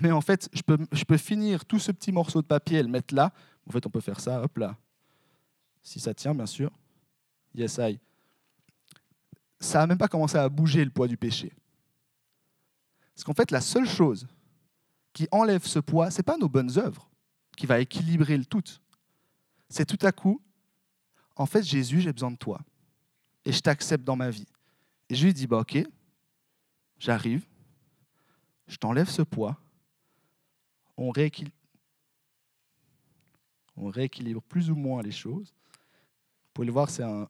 [0.00, 2.82] Mais en fait, je peux, je peux finir tout ce petit morceau de papier et
[2.82, 3.32] le mettre là.
[3.66, 4.76] En fait, on peut faire ça, hop là.
[5.82, 6.70] Si ça tient, bien sûr.
[7.54, 7.98] Yes, I.
[9.60, 11.52] Ça n'a même pas commencé à bouger le poids du péché.
[13.14, 14.26] Parce qu'en fait, la seule chose
[15.12, 17.10] qui enlève ce poids, ce n'est pas nos bonnes œuvres
[17.56, 18.62] qui va équilibrer le tout.
[19.68, 20.42] C'est tout à coup,
[21.36, 22.60] en fait, Jésus, j'ai besoin de toi.
[23.44, 24.46] Et je t'accepte dans ma vie.
[25.08, 25.78] Et je lui dis, bah, ok,
[26.98, 27.46] j'arrive,
[28.66, 29.58] je t'enlève ce poids,
[30.96, 31.56] on rééquilibre,
[33.76, 35.48] on rééquilibre plus ou moins les choses.
[35.48, 37.28] Vous pouvez le voir, c'est un,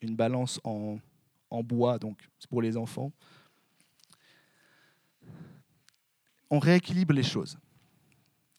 [0.00, 0.98] une balance en,
[1.62, 3.12] bois, donc c'est pour les enfants.
[6.50, 7.58] On rééquilibre les choses.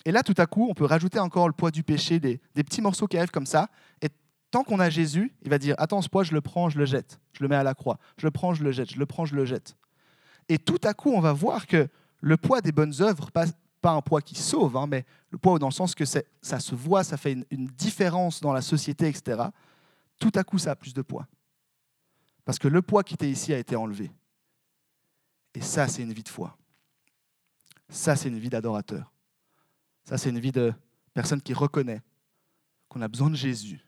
[0.05, 2.63] Et là, tout à coup, on peut rajouter encore le poids du péché, des, des
[2.63, 3.69] petits morceaux qui arrivent comme ça.
[4.01, 4.09] Et
[4.51, 6.85] tant qu'on a Jésus, il va dire, attends, ce poids, je le prends, je le
[6.85, 7.19] jette.
[7.33, 7.97] Je le mets à la croix.
[8.17, 8.91] Je le prends, je le jette.
[8.91, 9.75] Je le prends, je le jette.
[10.49, 11.87] Et tout à coup, on va voir que
[12.21, 13.45] le poids des bonnes œuvres, pas,
[13.83, 16.73] pas un poids qui sauve, hein, mais le poids dans le sens que ça se
[16.73, 19.43] voit, ça fait une, différence dans la société, etc.
[20.17, 21.27] Tout à coup, ça a plus de poids.
[22.45, 24.09] Parce que le poids qui était ici a été enlevé.
[25.53, 26.57] Et ça, c'est une vie de foi.
[27.89, 29.11] Ça, c'est une vie d'adorateur.
[30.05, 30.73] Ça, c'est une vie de
[31.13, 32.01] personne qui reconnaît
[32.87, 33.85] qu'on a besoin de Jésus,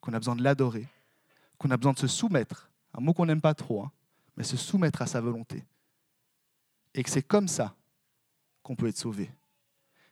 [0.00, 0.88] qu'on a besoin de l'adorer,
[1.56, 3.92] qu'on a besoin de se soumettre, un mot qu'on n'aime pas trop, hein,
[4.36, 5.64] mais se soumettre à sa volonté.
[6.94, 7.76] Et que c'est comme ça
[8.66, 9.30] qu'on peut être sauvé.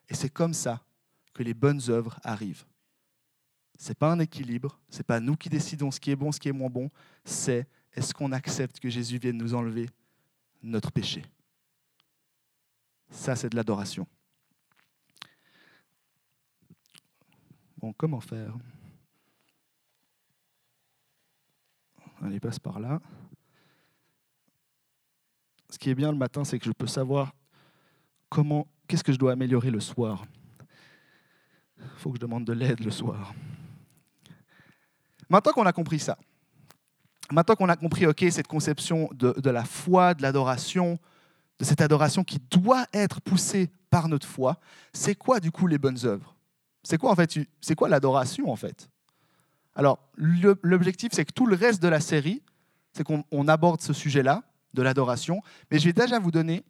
[0.09, 0.87] Et c'est comme ça
[1.33, 2.65] que les bonnes œuvres arrivent.
[3.77, 6.31] Ce n'est pas un équilibre, ce n'est pas nous qui décidons ce qui est bon,
[6.31, 6.89] ce qui est moins bon,
[7.25, 9.91] c'est est-ce qu'on accepte que Jésus vienne nous enlever
[10.63, 11.25] notre péché
[13.11, 14.07] Ça, c'est de l'adoration.
[17.79, 18.57] Bon, comment faire?
[22.23, 23.01] Allez, passe par là.
[25.71, 27.35] Ce qui est bien le matin, c'est que je peux savoir
[28.35, 30.25] comment, qu'est-ce que je dois améliorer le soir?
[31.79, 33.33] Il faut que je demande de l'aide le soir.
[35.31, 36.19] Maintenant qu'on a compris ça,
[37.33, 40.99] Maintenant qu'on a compris, OK, cette conception de, de la foi, de l'adoration,
[41.59, 44.59] de cette adoration qui doit être poussée par notre foi,
[44.93, 46.37] c'est quoi du coup les bonnes œuvres?
[46.83, 48.91] C'est quoi en fait C'est quoi l'adoration en fait?
[49.75, 52.43] Alors l'objectif c'est que tout le reste de la série,
[52.93, 54.43] c'est qu'on aborde ce sujet-là
[54.75, 56.63] de l'adoration, mais je vais déjà vous donner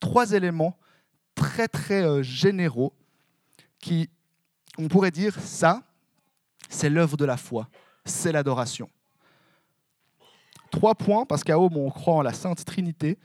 [0.00, 0.76] trois éléments
[1.34, 2.92] très très euh, généraux
[3.80, 4.08] qui,
[4.78, 5.82] on pourrait dire, ça,
[6.68, 7.68] c'est l'œuvre de la foi,
[8.04, 8.88] c'est l'adoration.
[10.70, 13.18] Trois points, parce qu'à Home, on croit en la Sainte Trinité.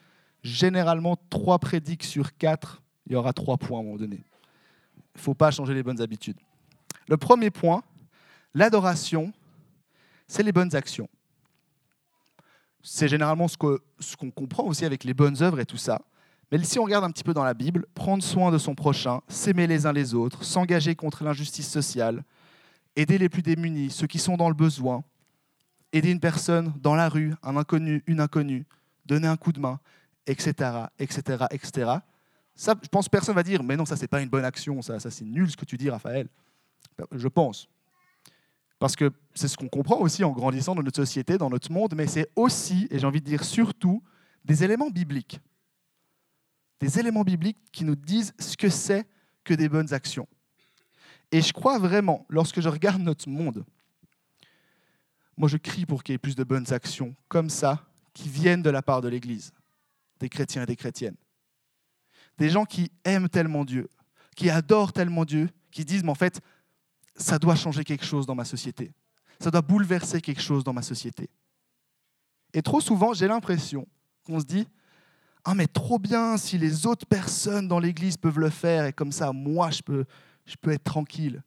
[0.43, 4.17] Généralement, trois prédiques sur quatre, il y aura trois points à un moment donné.
[4.17, 6.37] Il ne faut pas changer les bonnes habitudes.
[7.07, 7.83] Le premier point,
[8.53, 9.33] l'adoration,
[10.27, 11.09] c'est les bonnes actions.
[12.83, 16.01] C'est généralement ce qu'on ce comprend aussi avec les bonnes œuvres et tout ça.
[16.51, 19.21] Mais si on regarde un petit peu dans la Bible, prendre soin de son prochain,
[19.27, 22.23] s'aimer les uns les autres, s'engager contre l'injustice sociale,
[22.95, 25.03] aider les plus démunis, ceux qui sont dans le besoin,
[25.93, 28.65] aider une personne dans la rue, un inconnu, une inconnue,
[29.05, 29.79] donner un coup de main,
[30.25, 31.91] etc., etc., etc.
[32.55, 35.11] Je pense personne va dire, mais non, ça, c'est pas une bonne action, ça, ça
[35.11, 36.27] c'est nul ce que tu dis, Raphaël.
[37.11, 37.69] Je pense.
[38.79, 41.93] Parce que c'est ce qu'on comprend aussi en grandissant dans notre société, dans notre monde,
[41.95, 44.01] mais c'est aussi, et j'ai envie de dire surtout,
[44.45, 45.39] des éléments bibliques.
[46.79, 49.07] Des éléments bibliques qui nous disent ce que c'est
[49.43, 50.27] que des bonnes actions.
[51.31, 53.65] Et je crois vraiment, lorsque je regarde notre monde,
[55.37, 58.61] moi, je crie pour qu'il y ait plus de bonnes actions comme ça qui viennent
[58.61, 59.53] de la part de l'Église,
[60.19, 61.15] des chrétiens et des chrétiennes.
[62.37, 63.87] Des gens qui aiment tellement Dieu,
[64.35, 66.41] qui adorent tellement Dieu, qui disent, mais en fait,
[67.15, 68.91] ça doit changer quelque chose dans ma société.
[69.39, 71.29] Ça doit bouleverser quelque chose dans ma société.
[72.53, 73.87] Et trop souvent, j'ai l'impression
[74.25, 74.67] qu'on se dit,
[75.51, 79.11] ah mais trop bien si les autres personnes dans l'Église peuvent le faire et comme
[79.11, 80.05] ça, moi, je peux,
[80.45, 81.41] je peux être tranquille.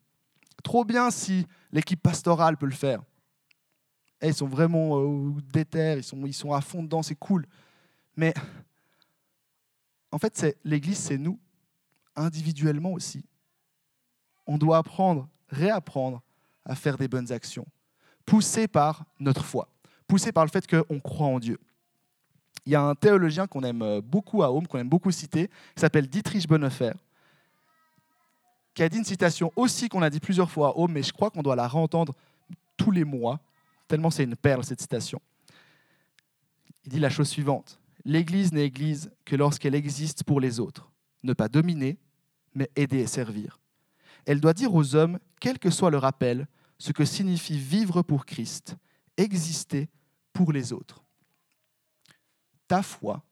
[0.64, 3.00] Trop bien si l'équipe pastorale peut le faire.
[4.20, 7.46] Eh, ils sont vraiment euh, déter, ils sont, ils sont à fond dedans, c'est cool.
[8.16, 8.34] Mais
[10.10, 11.38] en fait, c'est, l'Église, c'est nous.
[12.16, 13.24] individuellement aussi.
[14.48, 16.22] On doit apprendre, réapprendre
[16.64, 17.68] à faire des bonnes actions,
[18.26, 19.68] poussé par notre foi,
[20.08, 21.60] poussé par le fait qu'on croit en Dieu.
[22.64, 25.80] Il y a un théologien qu'on aime beaucoup à Home, qu'on aime beaucoup citer, qui
[25.80, 26.92] s'appelle Dietrich Bonhoeffer,
[28.74, 31.12] qui a dit une citation aussi qu'on a dit plusieurs fois à Home, mais je
[31.12, 32.14] crois qu'on doit la réentendre
[32.76, 33.40] tous les mois,
[33.88, 35.20] tellement c'est une perle cette citation.
[36.84, 40.90] Il dit la chose suivante L'Église n'est Église que lorsqu'elle existe pour les autres,
[41.22, 41.98] ne pas dominer,
[42.54, 43.60] mais aider et servir.
[44.26, 46.48] Elle doit dire aux hommes, quel que soit leur appel,
[46.78, 48.76] ce que signifie vivre pour Christ,
[49.16, 49.88] exister
[50.32, 51.01] pour les autres.
[52.72, 53.22] Ta foi,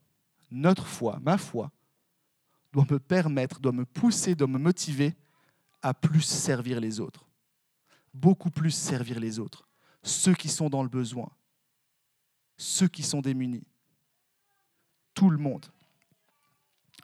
[0.50, 1.72] notre foi, ma foi,
[2.74, 5.14] doit me permettre, doit me pousser, doit me motiver
[5.81, 7.26] à plus servir les autres.
[8.12, 9.66] Beaucoup plus servir les autres.
[10.03, 11.31] Ceux qui sont dans le besoin.
[12.59, 13.64] Ceux qui sont démunis.
[15.14, 15.64] Tout le monde.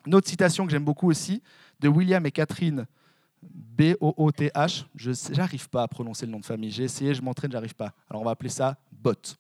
[0.05, 1.43] Une autre citation que j'aime beaucoup aussi,
[1.81, 2.87] de William et Catherine
[3.41, 4.85] B-O-O-T-H.
[4.95, 6.71] Je n'arrive pas à prononcer le nom de famille.
[6.71, 7.95] J'ai essayé, je m'entraîne, j'arrive pas.
[8.11, 9.39] Alors on va appeler ça Bott.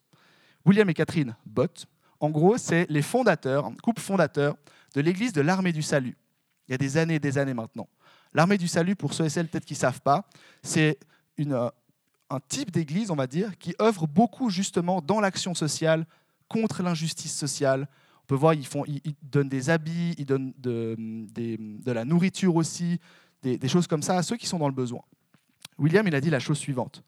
[0.64, 1.86] William et Catherine Bott.
[2.20, 4.56] En gros, c'est les fondateurs, couple fondateur
[4.94, 6.16] de l'Église de l'Armée du Salut.
[6.68, 7.88] Il y a des années et des années maintenant.
[8.32, 10.28] L'Armée du Salut, pour ceux et celles peut-être qui ne savent pas,
[10.62, 10.98] c'est
[11.40, 11.70] euh,
[12.30, 16.06] un type d'église, on va dire, qui œuvre beaucoup justement dans l'action sociale
[16.48, 17.88] contre l'injustice sociale.
[18.22, 22.98] On peut voir, ils, font, ils, donnent des habits, ils donnent de la nourriture aussi,
[23.42, 25.02] des, choses comme ça à ceux qui sont dans le besoin.
[25.78, 27.04] William, il a dit la chose suivante.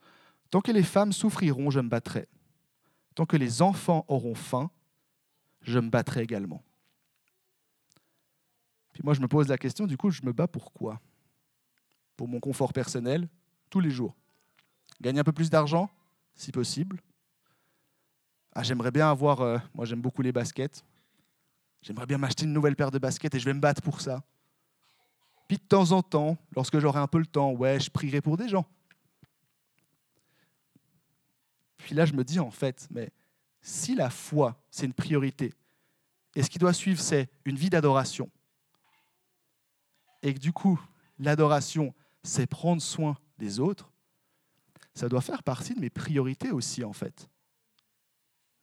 [0.51, 2.29] Tant que les femmes souffriront, je me battrai.
[3.14, 4.71] Tant que les enfants auront faim,
[5.62, 6.62] je me battrai également.
[8.92, 11.01] Puis moi, je me pose la question, du coup, je me bats pour quoi?
[12.16, 13.29] Pour mon confort personnel,
[13.71, 14.16] tous les jours.
[15.01, 15.90] Gagner un peu plus d'argent,
[16.35, 17.01] si possible.
[18.55, 20.85] Ah, j'aimerais bien avoir, euh, moi j'aime beaucoup les baskets.
[21.83, 24.25] J'aimerais bien m'acheter une nouvelle paire de baskets et je vais me battre pour ça.
[25.47, 28.37] Puis de temps en temps, lorsque j'aurai un peu le temps, ouais, je prierai pour
[28.37, 28.66] des gens.
[31.77, 33.11] Puis là, je me dis en fait, mais
[33.61, 35.53] si la foi, c'est une priorité,
[36.35, 38.31] et ce qui doit suivre, c'est une vie d'adoration,
[40.23, 40.81] et que du coup,
[41.18, 43.90] l'adoration, c'est prendre soin des autres,
[44.94, 47.29] ça doit faire partie de mes priorités aussi, en fait.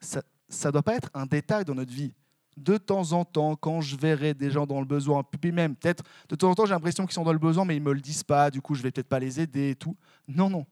[0.02, 0.22] Ça
[0.66, 2.14] ne doit pas être un détail dans notre vie
[2.58, 6.04] de temps en temps, quand je verrai des gens dans le besoin, puis même peut-être
[6.30, 7.94] de temps en temps j'ai l'impression qu'ils sont dans le besoin, mais ils ne me
[7.94, 9.96] le disent pas, du coup je vais peut-être pas les aider et tout.
[10.28, 10.66] Non, non,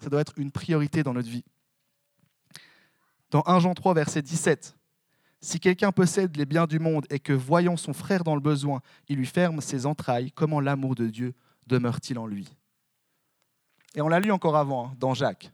[0.00, 1.44] ça doit être une priorité dans notre vie.
[3.30, 4.76] Dans 1 Jean 3, verset 17,
[5.40, 8.82] si quelqu'un possède les biens du monde et que, voyant son frère dans le besoin,
[9.08, 11.34] il lui ferme ses entrailles, comment l'amour de Dieu
[11.66, 12.48] demeure-t-il en lui?
[13.94, 15.52] Et on l'a lu encore avant, hein, dans Jacques.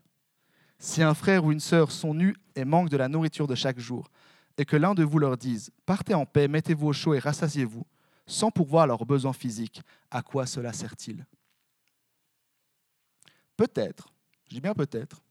[0.79, 3.79] Si un frère ou une sœur sont nus et manquent de la nourriture de chaque
[3.79, 4.09] jour,
[4.57, 7.85] et que l'un de vous leur dise Partez en paix, mettez-vous au chaud et rassasiez-vous,
[8.25, 11.25] sans pourvoir leurs besoins physiques, à quoi cela sert-il?
[13.55, 14.09] Peut-être,
[14.49, 15.23] dis bien peut-être,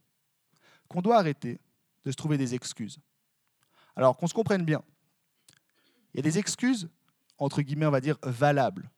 [0.89, 1.61] qu'on doit arrêter
[2.07, 2.99] de se trouver des excuses.
[3.95, 4.83] Alors qu'on se comprenne bien.
[6.15, 6.89] Il y a des excuses,
[7.37, 8.91] entre guillemets, on va dire, valables.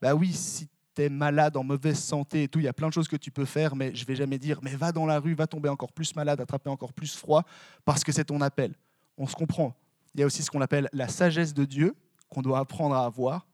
[0.00, 2.88] Ben oui, si tu es malade, en mauvaise santé et tout, il y a plein
[2.88, 5.20] de choses que tu peux faire, mais je vais jamais dire, mais va dans la
[5.20, 7.44] rue, va tomber encore plus malade, attraper encore plus froid,
[7.84, 8.74] parce que c'est ton appel
[9.16, 9.74] on se comprend.
[10.14, 11.94] Il y a aussi ce qu'on appelle la sagesse de Dieu,
[12.28, 13.46] qu'on doit apprendre à avoir.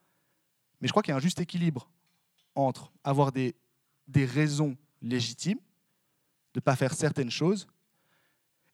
[0.81, 1.89] Mais je crois qu'il y a un juste équilibre
[2.55, 3.55] entre avoir des,
[4.09, 5.59] des raisons légitimes
[6.55, 7.67] de ne pas faire certaines choses,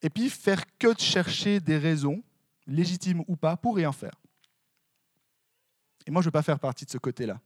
[0.02, 2.22] et puis faire que de chercher des raisons,
[2.66, 4.14] légitimes ou pas, pour rien faire.
[6.06, 7.40] Et moi, je ne veux pas faire partie de ce côté-là.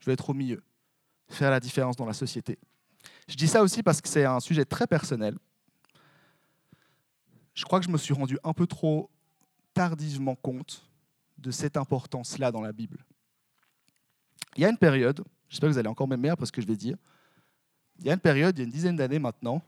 [0.00, 0.62] Je veux être au milieu,
[1.28, 2.58] faire la différence dans la société.
[3.28, 5.36] Je dis ça aussi parce que c'est un sujet très personnel
[7.58, 9.10] je crois que je me suis rendu un peu trop
[9.74, 10.88] tardivement compte
[11.38, 13.04] de cette importance-là dans la Bible.
[14.56, 16.68] Il y a une période, j'espère que vous allez encore m'aimer après ce que je
[16.68, 16.96] vais dire,
[17.98, 19.60] il y a une période, il y a une dizaine d'années maintenant,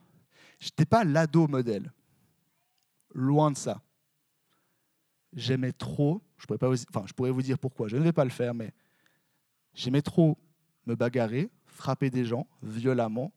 [0.61, 1.91] je n'étais pas l'ado modèle.
[3.13, 3.83] Loin de ça.
[5.33, 8.25] J'aimais trop, je pourrais, pas enfin, je pourrais vous dire pourquoi, je ne vais pas
[8.25, 8.73] le faire, mais
[9.75, 10.37] j'aimais trop
[10.87, 13.33] me bagarrer, frapper des gens violemment,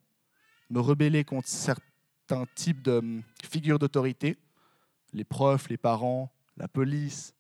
[0.70, 4.38] me rebeller contre certains types de hum, figures d'autorité,
[5.14, 7.36] les profs, les parents, la police.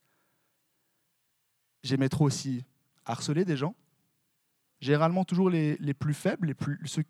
[1.83, 2.63] J'aimais trop aussi
[3.05, 3.75] harceler des gens.
[4.79, 7.03] Généralement toujours les, plus faibles, les plus, ceux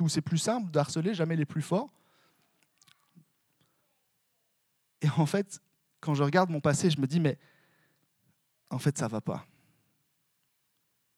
[0.00, 1.92] où c'est plus simple d'harceler, jamais les plus forts.
[5.02, 5.60] Et en fait,
[6.00, 7.38] quand je regarde mon passé, je me dis, mais
[8.70, 9.46] en fait, ça va pas.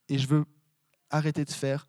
[0.09, 0.45] Et je veux
[1.11, 1.87] arrêter de faire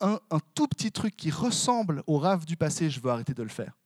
[0.00, 0.18] un,
[0.54, 3.76] tout petit truc qui ressemble au rave du passé, je veux arrêter de le faire.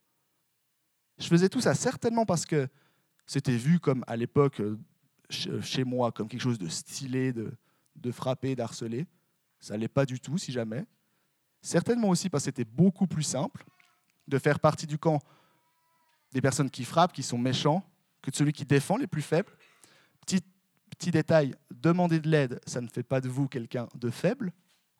[1.17, 2.69] Je faisais tout ça certainement parce que
[3.25, 4.77] c'était vu comme à l'époque euh,
[5.61, 7.51] chez moi comme quelque chose de stylé, de,
[7.95, 9.07] de frapper, d'harceler.
[9.59, 10.85] Ça l'est pas du tout, si jamais.
[11.61, 13.65] Certainement aussi parce que c'était beaucoup plus simple
[14.27, 15.21] de faire partie du camp
[16.35, 17.81] des personnes qui frappent, qui sont méchants,
[18.21, 19.49] que de celui qui défend les plus faibles.
[20.27, 24.51] Petit, détail, demander de l'aide, ça ne fait pas de vous quelqu'un de faible,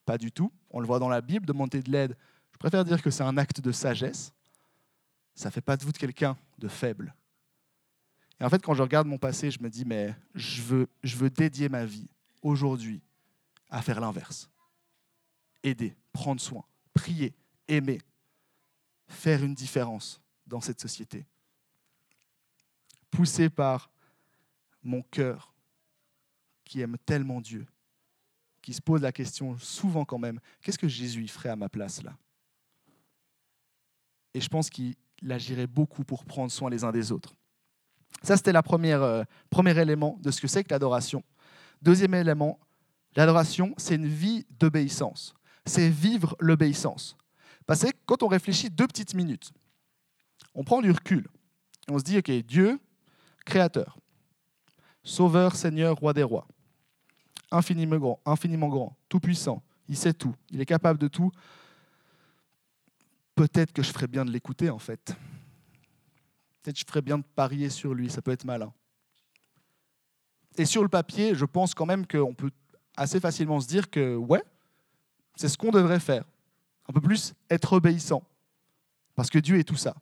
[0.06, 0.52] pas du tout.
[0.70, 2.18] On le voit dans la Bible, demander de l'aide,
[2.54, 4.32] je préfère dire que c'est un acte de sagesse.
[5.34, 7.14] Ça ne fait pas de vous de quelqu'un de faible.
[8.40, 11.18] Et en fait, quand je regarde mon passé, je me dis, mais je veux, je
[11.18, 12.08] veux dédier ma vie
[12.42, 13.02] aujourd'hui
[13.70, 14.50] à faire l'inverse.
[15.64, 16.64] Aider, prendre soin,
[16.94, 17.36] prier,
[17.68, 18.00] aimer,
[19.08, 21.26] faire une différence dans cette société.
[23.12, 23.90] Poussé par
[24.84, 25.54] mon cœur
[26.64, 27.66] qui aime tellement Dieu,
[28.62, 32.02] qui se pose la question souvent quand même, qu'est-ce que Jésus ferait à ma place
[32.04, 32.18] là?
[34.34, 34.96] Et je pense qu'il
[35.30, 37.36] agirait beaucoup pour prendre soin les uns des autres.
[38.22, 41.24] Ça, c'était le euh, premier élément de ce que c'est que l'adoration.
[41.82, 42.60] Deuxième élément,
[43.16, 45.34] l'adoration, c'est une vie d'obéissance.
[45.66, 47.16] C'est vivre l'obéissance.
[47.66, 49.52] Parce que quand on réfléchit deux petites minutes,
[50.56, 51.28] on prend du recul.
[51.88, 52.80] On se dit, OK, Dieu,
[53.46, 54.00] créateur,
[55.04, 56.48] sauveur, Seigneur, roi des rois,
[57.52, 61.32] infiniment grand, infiniment grand, tout puissant, il sait tout, il est capable de tout.
[63.36, 65.16] Peut-être que je ferais bien de l'écouter en fait.
[66.62, 68.74] Peut-être que je ferais bien de parier sur lui, ça peut être malin.
[70.58, 72.52] Et sur le papier, je pense quand même qu'on peut
[72.96, 74.42] assez facilement se dire que ouais,
[75.36, 76.24] c'est ce qu'on devrait faire.
[76.88, 78.24] Un peu plus être obéissant.
[79.16, 79.96] Parce que Dieu est tout ça.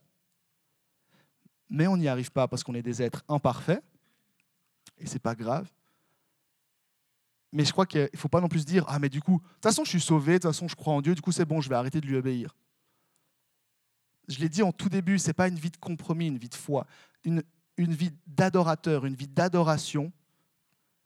[1.73, 3.83] Mais on n'y arrive pas parce qu'on est des êtres imparfaits.
[4.99, 5.67] Et c'est pas grave.
[7.51, 9.53] Mais je crois qu'il ne faut pas non plus dire Ah, mais du coup, de
[9.53, 11.45] toute façon, je suis sauvé, de toute façon, je crois en Dieu, du coup, c'est
[11.45, 12.55] bon, je vais arrêter de lui obéir.
[14.27, 16.47] Je l'ai dit en tout début, ce n'est pas une vie de compromis, une vie
[16.47, 16.85] de foi.
[17.23, 17.41] Une,
[17.77, 20.11] une vie d'adorateur, une vie d'adoration,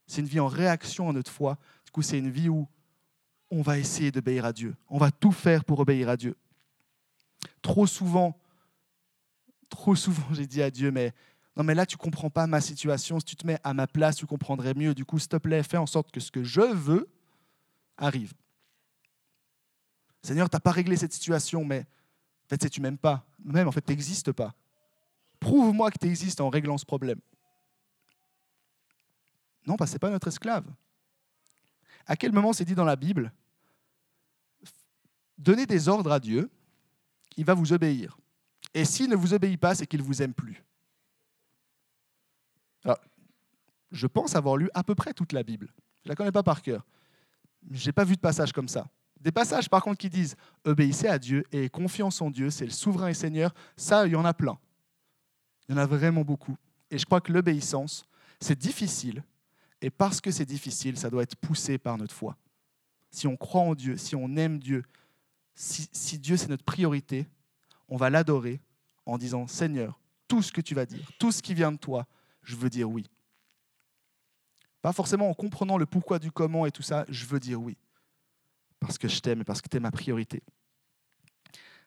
[0.05, 1.57] c'est une vie en réaction à notre foi.
[1.85, 2.67] Du coup, c'est une vie où
[3.49, 4.75] on va essayer d'obéir à Dieu.
[4.89, 6.35] On va tout faire pour obéir à Dieu.
[7.61, 8.37] Trop souvent,
[9.69, 11.13] trop souvent, j'ai dit à Dieu, mais
[11.55, 13.19] non, mais là, tu comprends pas ma situation.
[13.19, 14.93] Si tu te mets à ma place, tu comprendrais mieux.
[14.93, 17.09] Du coup, s'il te plaît, fais en sorte que ce que je veux
[17.97, 18.33] arrive.
[20.21, 23.25] Seigneur, tu n'as pas réglé cette situation, mais en fait, tu m'aimes pas.
[23.43, 24.53] Même, en fait, tu n'existes pas.
[25.39, 27.19] Prouve-moi que tu existes en réglant ce problème.
[29.65, 30.65] Non, parce que ce n'est pas notre esclave.
[32.05, 33.33] À quel moment c'est dit dans la Bible
[35.37, 36.49] Donnez des ordres à Dieu,
[37.35, 38.17] il va vous obéir.
[38.77, 40.63] Et s'il ne vous obéit pas, c'est qu'il ne vous aime plus
[43.91, 45.67] je pense avoir lu à peu près toute la Bible.
[46.03, 46.85] Je ne la connais pas par cœur.
[47.71, 48.87] Je n'ai pas vu de passage comme ça.
[49.19, 52.71] Des passages, par contre, qui disent obéissez à Dieu et confiance en Dieu, c'est le
[52.71, 54.57] souverain et Seigneur, ça, il y en a plein.
[55.67, 56.55] Il y en a vraiment beaucoup.
[56.91, 58.05] Et je crois que l'obéissance,
[58.39, 59.23] c'est difficile.
[59.81, 62.37] Et parce que c'est difficile, ça doit être poussé par notre foi.
[63.09, 64.83] Si on croit en Dieu, si on aime Dieu,
[65.55, 67.27] si, si Dieu c'est notre priorité,
[67.89, 68.61] on va l'adorer
[69.07, 72.05] en disant Seigneur, tout ce que tu vas dire, tout ce qui vient de toi,
[72.43, 73.09] je veux dire oui.
[74.81, 77.77] Pas forcément en comprenant le pourquoi du comment et tout ça, je veux dire oui.
[78.79, 80.43] Parce que je t'aime et parce que tu es ma priorité.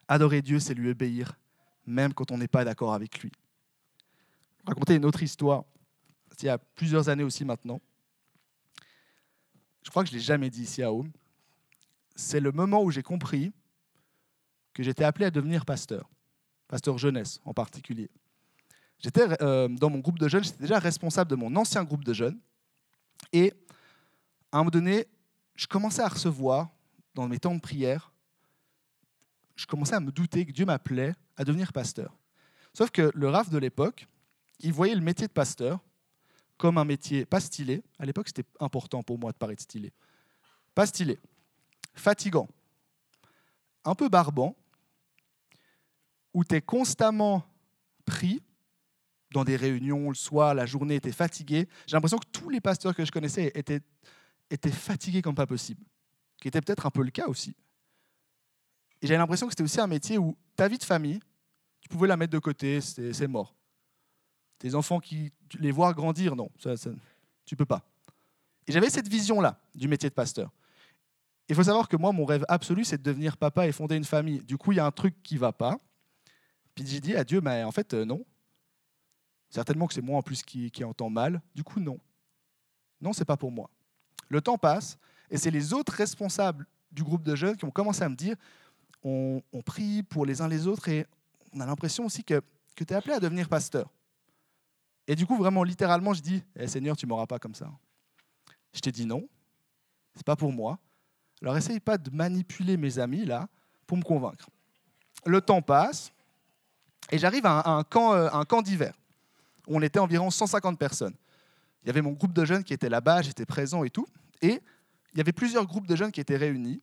[0.08, 1.38] Adorer Dieu, c'est lui obéir,
[1.86, 3.30] même quand on n'est pas d'accord avec lui.
[4.66, 5.64] Raconter une autre histoire,
[6.40, 7.80] il y a plusieurs années aussi maintenant.
[9.82, 11.12] Je crois que je ne l'ai jamais dit ici à Home.
[12.16, 13.52] C'est le moment où j'ai compris
[14.72, 16.08] que j'étais appelé à devenir pasteur,
[16.70, 18.08] pasteur jeunesse en particulier.
[19.00, 22.12] J'étais euh, dans mon groupe de jeunes, j'étais déjà responsable de mon ancien groupe de
[22.12, 22.38] jeunes.
[23.32, 23.52] Et
[24.52, 25.06] à un moment donné,
[25.56, 26.70] je commençais à recevoir,
[27.16, 28.12] dans mes temps de prière,
[29.56, 32.16] je commençais à me douter que Dieu m'appelait à devenir pasteur.
[32.72, 34.06] Sauf que le RAF de l'époque,
[34.60, 35.80] il voyait le métier de pasteur
[36.56, 37.82] comme un métier pas stylé.
[37.98, 39.92] À l'époque, c'était important pour moi de paraître stylé.
[40.72, 41.18] Pas stylé,
[41.94, 42.48] fatigant,
[43.84, 44.54] un peu barbant,
[46.34, 47.44] où tu es constamment
[48.04, 48.42] pris
[49.32, 51.68] dans des réunions le soir, la journée, était fatigué.
[51.86, 53.80] J'ai l'impression que tous les pasteurs que je connaissais étaient,
[54.50, 55.84] étaient fatigués comme pas possible,
[56.40, 57.54] qui était peut-être un peu le cas aussi.
[59.02, 61.20] Et j'avais l'impression que c'était aussi un métier où ta vie de famille,
[61.80, 63.54] tu pouvais la mettre de côté, c'est mort.
[64.58, 66.90] Tes enfants, qui, les voir grandir, non, ça, ça,
[67.46, 67.82] tu peux pas.
[68.66, 70.50] Et j'avais cette vision-là du métier de pasteur.
[71.48, 74.04] Il faut savoir que moi, mon rêve absolu, c'est de devenir papa et fonder une
[74.04, 74.40] famille.
[74.40, 75.78] Du coup, il y a un truc qui va pas.
[76.84, 78.24] J'ai dit à Dieu, mais en fait, euh, non,
[79.50, 81.42] Certainement que c'est moi en plus qui, qui entend mal.
[81.54, 81.98] Du coup, non.
[83.00, 83.68] Non, c'est pas pour moi.
[84.28, 84.96] Le temps passe
[85.28, 88.36] et c'est les autres responsables du groupe de jeunes qui ont commencé à me dire
[89.02, 91.06] on, prie pour les uns les autres et
[91.52, 92.40] on a l'impression aussi que,
[92.76, 93.90] que tu es appelé à devenir pasteur.
[95.08, 97.72] Et du coup, vraiment, littéralement, je dis eh, Seigneur, tu m'auras pas comme ça.
[98.72, 99.28] Je t'ai dit non.
[100.14, 100.78] c'est pas pour moi.
[101.42, 103.48] Alors essaye pas de manipuler mes amis là
[103.86, 104.48] pour me convaincre.
[105.26, 106.12] Le temps passe
[107.10, 108.94] et j'arrive à un, camp, euh, un camp d'hiver
[109.66, 111.14] où on était environ 150 personnes.
[111.82, 114.06] Il y avait mon groupe de jeunes qui était là-bas, j'étais présent et tout.
[114.42, 114.60] Et
[115.12, 116.80] il y avait plusieurs groupes de jeunes qui étaient réunis.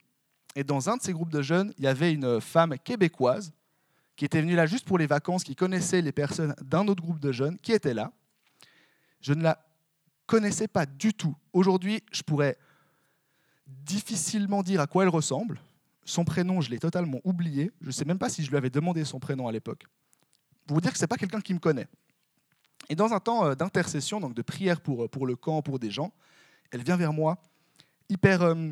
[0.56, 3.52] Et dans un de ces groupes de jeunes, il y avait une femme québécoise
[4.16, 7.20] qui était venue là juste pour les vacances, qui connaissait les personnes d'un autre groupe
[7.20, 8.10] de jeunes, qui était là.
[9.20, 9.64] Je ne la
[10.26, 11.36] connaissais pas du tout.
[11.52, 12.58] Aujourd'hui, je pourrais
[13.66, 15.60] difficilement dire à quoi elle ressemble.
[16.04, 17.70] Son prénom, je l'ai totalement oublié.
[17.80, 19.86] Je ne sais même pas si je lui avais demandé son prénom à l'époque.
[20.68, 21.88] Pour vous dire que ce n'est pas quelqu'un qui me connaît.
[22.90, 25.78] Et dans un temps euh, d'intercession, donc de prière pour, euh, pour le camp, pour
[25.78, 26.12] des gens,
[26.70, 27.38] elle vient vers moi,
[28.10, 28.70] hyper, euh,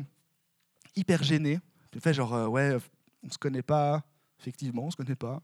[0.95, 1.59] hyper gênée.
[1.91, 2.77] Elle fait genre, ouais,
[3.23, 4.03] on ne se connaît pas,
[4.39, 5.41] Effectivement, on ne se connaît pas.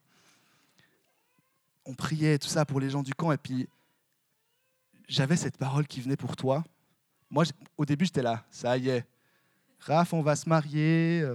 [1.83, 3.67] On priait tout ça pour les gens du camp et puis
[5.07, 6.63] j'avais cette parole qui venait pour toi.
[7.31, 7.45] Moi,
[7.75, 9.07] au début, j'étais là, ça y est.
[9.79, 11.27] Raph, on va se marier.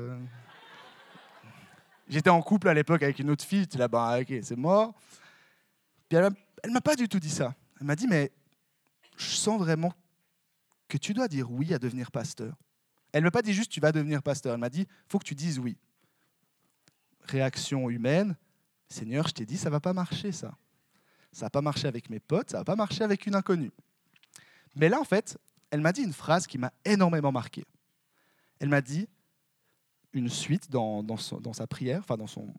[2.08, 4.94] J'étais en couple à l'époque avec une autre fille, j'étais là, bah, ok, c'est mort.
[6.08, 6.32] Puis elle
[6.66, 7.54] ne m'a pas du tout dit ça.
[7.80, 8.32] Elle m'a dit, mais
[9.16, 9.92] je sens vraiment
[10.88, 12.54] que tu dois dire oui à devenir pasteur.
[13.12, 14.54] Elle ne m'a pas dit juste tu vas devenir pasteur.
[14.54, 15.76] Elle m'a dit, faut que tu dises oui
[17.30, 18.36] réaction humaine,
[18.88, 20.56] Seigneur, je t'ai dit, ça va pas marcher ça.
[21.32, 23.70] Ça va pas marcher avec mes potes, ça va pas marcher avec une inconnue.
[24.74, 25.38] Mais là, en fait,
[25.70, 27.64] elle m'a dit une phrase qui m'a énormément marqué.
[28.60, 29.08] Elle m'a dit
[30.12, 32.54] une suite dans, dans, sa prière, enfin dans, son,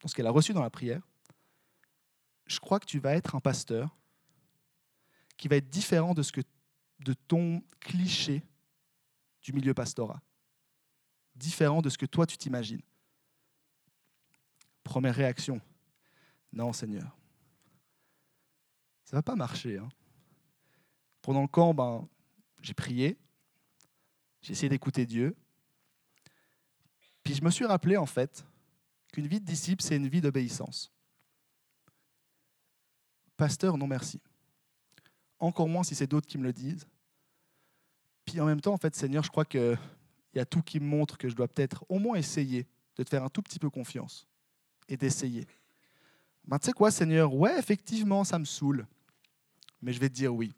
[0.00, 1.06] dans ce qu'elle a reçu dans la prière.
[2.46, 3.96] Je crois que tu vas être un pasteur
[5.36, 6.40] qui va être différent de, ce que,
[7.00, 8.42] de ton cliché
[9.42, 10.20] du milieu pastorat.
[11.36, 12.82] Différent de ce que toi tu t'imagines.
[14.82, 15.60] Première réaction,
[16.52, 17.16] non Seigneur,
[19.04, 19.78] ça va pas marcher.
[19.78, 19.88] Hein.
[21.22, 22.08] Pendant le camp, ben,
[22.60, 23.18] j'ai prié,
[24.42, 25.36] j'ai essayé d'écouter Dieu,
[27.30, 28.44] puis je me suis rappelé en fait
[29.12, 30.92] qu'une vie de disciple, c'est une vie d'obéissance.
[33.36, 34.20] Pasteur, non merci.
[35.38, 36.88] Encore moins si c'est d'autres qui me le disent.
[38.24, 39.78] Puis en même temps, en fait, Seigneur, je crois qu'il
[40.34, 42.66] y a tout qui me montre que je dois peut-être au moins essayer
[42.96, 44.26] de te faire un tout petit peu confiance
[44.88, 45.46] et d'essayer.
[46.44, 48.88] Ben, tu sais quoi, Seigneur, ouais, effectivement, ça me saoule,
[49.80, 50.52] mais je vais te dire oui.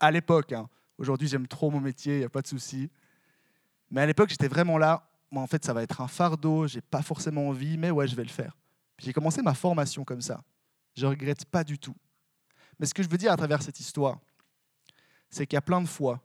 [0.00, 0.70] À l'époque, hein.
[0.96, 2.88] aujourd'hui j'aime trop mon métier, il n'y a pas de souci.
[3.90, 6.82] Mais à l'époque, j'étais vraiment là, moi en fait, ça va être un fardeau, j'ai
[6.82, 8.56] pas forcément envie, mais ouais, je vais le faire.
[8.98, 10.44] J'ai commencé ma formation comme ça.
[10.94, 11.96] Je regrette pas du tout.
[12.78, 14.20] Mais ce que je veux dire à travers cette histoire,
[15.30, 16.20] c'est qu'il y a plein de fois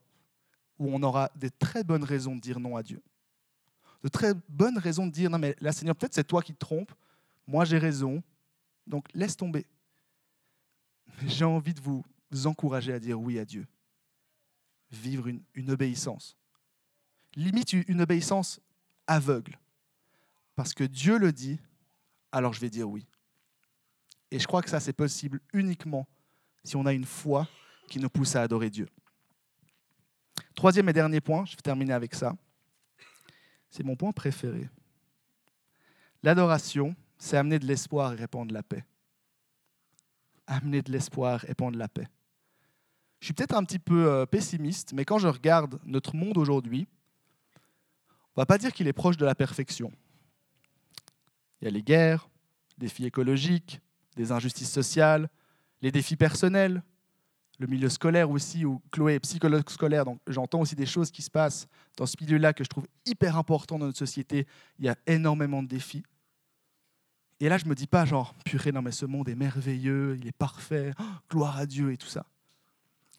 [0.78, 3.02] où on aura des très bonnes raisons de dire non à Dieu.
[4.04, 6.60] De très bonnes raisons de dire non, mais là, Seigneur, peut-être c'est toi qui te
[6.60, 6.94] trompes,
[7.48, 8.22] moi j'ai raison,
[8.86, 9.66] donc laisse tomber.
[11.26, 12.04] J'ai envie de vous
[12.46, 13.66] encourager à dire oui à Dieu.
[14.92, 16.36] Vivre une, obéissance.
[17.36, 18.60] Limite une obéissance
[19.08, 19.58] aveugle.
[20.56, 21.60] Parce que Dieu le dit,
[22.32, 23.06] alors je vais dire oui.
[24.32, 26.08] Et je crois que ça, c'est possible uniquement
[26.64, 27.48] si on a une foi
[27.88, 28.88] qui nous pousse à adorer Dieu.
[30.56, 32.36] Troisième et dernier point, je vais terminer avec ça.
[33.70, 34.70] C'est mon point préféré.
[36.24, 38.86] L'adoration c'est amener de l'espoir et répandre la paix.
[40.46, 42.08] Amener de l'espoir et répandre la paix.
[43.20, 46.88] Je suis peut-être un petit peu euh, pessimiste, mais quand je regarde notre monde aujourd'hui,
[48.38, 49.92] on ne va pas dire qu'il est proche de la perfection.
[51.60, 52.30] Il y a les guerres,
[52.78, 53.82] les défis écologiques,
[54.16, 55.28] des injustices sociales,
[55.82, 56.84] les défis personnels,
[57.58, 61.24] le milieu scolaire aussi, où Chloé est psychologue scolaire, donc j'entends aussi des choses qui
[61.24, 61.68] se passent
[61.98, 64.46] dans ce milieu-là que je trouve hyper important dans notre société.
[64.78, 66.04] Il y a énormément de défis.
[67.40, 70.16] Et là, je ne me dis pas genre, purée, non mais ce monde est merveilleux,
[70.20, 72.28] il est parfait, oh, gloire à Dieu et tout ça.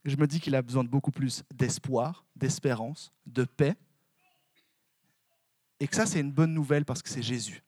[0.05, 3.75] Je me dis qu'il a besoin de beaucoup plus d'espoir, d'espérance, de paix.
[5.81, 7.63] Et que ça, c'est une bonne nouvelle parce que c'est Jésus.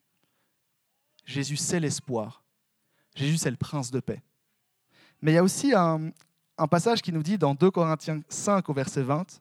[1.24, 2.44] Jésus, c'est l'espoir.
[3.14, 4.22] Jésus, c'est le prince de paix.
[5.22, 6.12] Mais il y a aussi un,
[6.70, 9.40] passage qui nous dit dans 2 Corinthiens 5 au verset 20,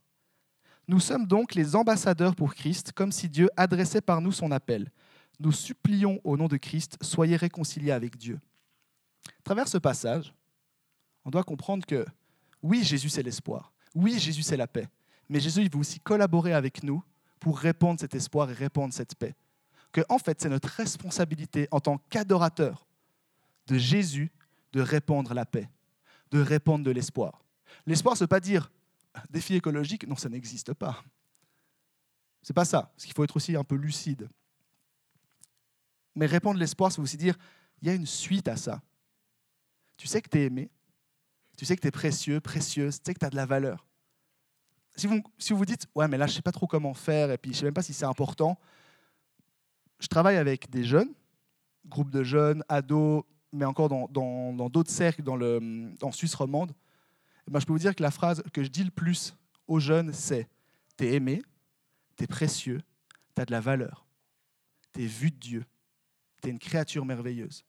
[0.88, 4.92] Nous sommes donc les ambassadeurs pour Christ, comme si Dieu adressait par nous son appel
[5.40, 8.40] nous supplions au nom de Christ, soyez réconciliés avec Dieu.
[9.28, 10.34] À travers ce passage,
[11.24, 12.06] on doit comprendre que
[12.62, 14.88] oui, Jésus c'est l'espoir, oui, Jésus c'est la paix,
[15.30, 17.04] mais Jésus il veut aussi collaborer avec nous
[17.40, 19.36] pour répandre cet espoir et répandre cette paix.
[19.92, 22.86] Que en fait, c'est notre responsabilité en tant qu'adorateur
[23.68, 24.32] de Jésus
[24.74, 25.70] de répandre la paix,
[26.32, 27.44] de répandre de l'espoir.
[27.86, 28.72] L'espoir, ce n'est pas dire
[29.30, 31.04] défi écologique, non, ça n'existe pas.
[32.42, 32.92] C'est pas ça.
[32.96, 34.30] Parce qu'il faut être aussi un peu lucide.
[36.16, 37.38] Mais répondre l'espoir, c'est aussi dire,
[37.82, 38.82] il y a une suite à ça.
[39.98, 40.70] Tu sais que tu es aimé,
[41.58, 43.86] tu sais que tu es précieux, précieuse, tu sais que tu as de la valeur.
[45.00, 47.38] Si vous, vous dites, ouais, mais là, je ne sais pas trop comment faire, et
[47.38, 48.58] puis je ne sais même pas si c'est important,
[50.00, 51.14] je travaille avec des jeunes,
[51.88, 56.72] groupes de jeunes, ados, mais encore dans d'autres cercles, dans, le, en Suisse romande.
[57.48, 59.36] Et ben, je peux vous dire que la phrase que je dis le plus
[59.68, 60.48] aux jeunes, c'est
[61.00, 61.42] T'es aimé,
[62.18, 62.82] t'es précieux,
[63.34, 64.06] t'as de la valeur,
[64.92, 65.66] t'es vu de Dieu,
[66.42, 67.64] t'es une créature merveilleuse.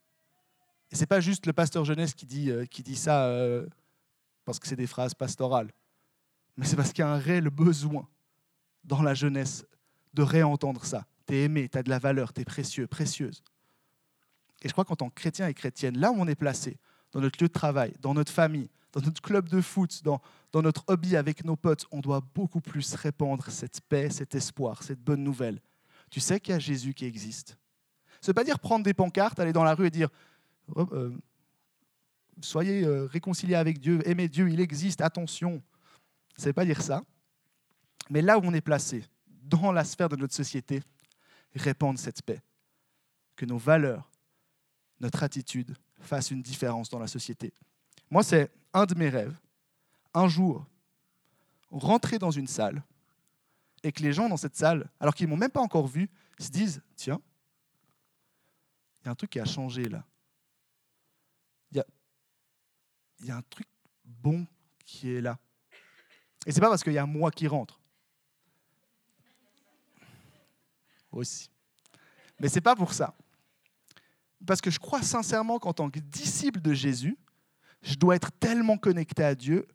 [0.91, 3.69] Et c'est pas juste le pasteur jeunesse qui dit, euh, qui dit ça euh,
[4.45, 5.71] parce que c'est des phrases pastorales,
[6.61, 8.07] mais c'est parce qu'il y a un réel besoin
[8.85, 9.65] dans la jeunesse
[10.13, 11.07] de réentendre ça.
[11.25, 13.43] T'es aimé, t'as de la valeur, t'es précieux, précieuse.
[14.61, 16.77] Et je crois qu'en tant que chrétien et chrétienne, là où on est placé,
[17.13, 20.21] dans notre lieu de travail, dans notre famille, dans notre club de foot, dans,
[20.53, 25.01] notre hobby avec nos potes, on doit beaucoup plus répandre cette paix, cet espoir, cette
[25.01, 25.63] bonne nouvelle.
[26.11, 27.57] Tu sais qu'il y a Jésus qui existe.
[28.21, 30.11] Ce n'est pas dire prendre des pancartes, aller dans la rue et dire
[30.77, 31.17] euh,
[32.43, 35.63] soyez euh, réconciliés avec Dieu, aimez Dieu, il existe, attention.
[36.41, 37.05] Ce n'est pas dire ça.
[38.09, 40.83] Mais là où on est placé, dans la sphère de notre société,
[41.55, 42.41] répandre cette paix.
[43.37, 44.11] Que nos valeurs,
[45.01, 47.53] notre attitude fassent une différence dans la société.
[48.11, 49.39] Moi, c'est un de mes rêves.
[50.15, 50.65] Un jour,
[51.71, 52.83] rentrer dans une salle
[53.83, 56.09] et que les gens dans cette salle, alors qu'ils ne m'ont même pas encore vu,
[56.39, 57.21] se disent Tiens,
[59.03, 60.07] il y a un truc qui a changé là.
[61.71, 61.87] Il y a,
[63.21, 63.67] il y a un truc
[64.05, 64.47] bon
[64.87, 65.39] qui est là.
[66.47, 67.81] Et c'est pas parce qu'il y a moi qui rentre.
[71.13, 71.51] Aussi.
[72.39, 73.15] Mais c'est pas pour ça.
[74.47, 77.19] Parce que je crois sincèrement qu'en tant que disciple de Jésus,
[77.83, 79.67] je dois être tellement connecté à Dieu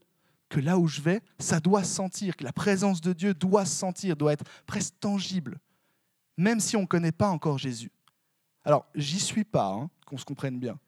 [0.50, 3.66] que là où je vais, ça doit se sentir, que la présence de Dieu doit
[3.66, 5.60] se sentir, doit être presque tangible,
[6.38, 7.92] même si on ne connaît pas encore Jésus.
[8.64, 10.80] Alors, j'y suis pas, hein, qu'on se comprenne bien.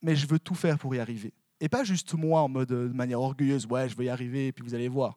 [0.00, 1.32] Mais je veux tout faire pour y arriver.
[1.62, 4.48] Et pas juste moi en mode euh, de manière orgueilleuse, ouais, je vais y arriver,
[4.48, 5.16] et puis vous allez voir.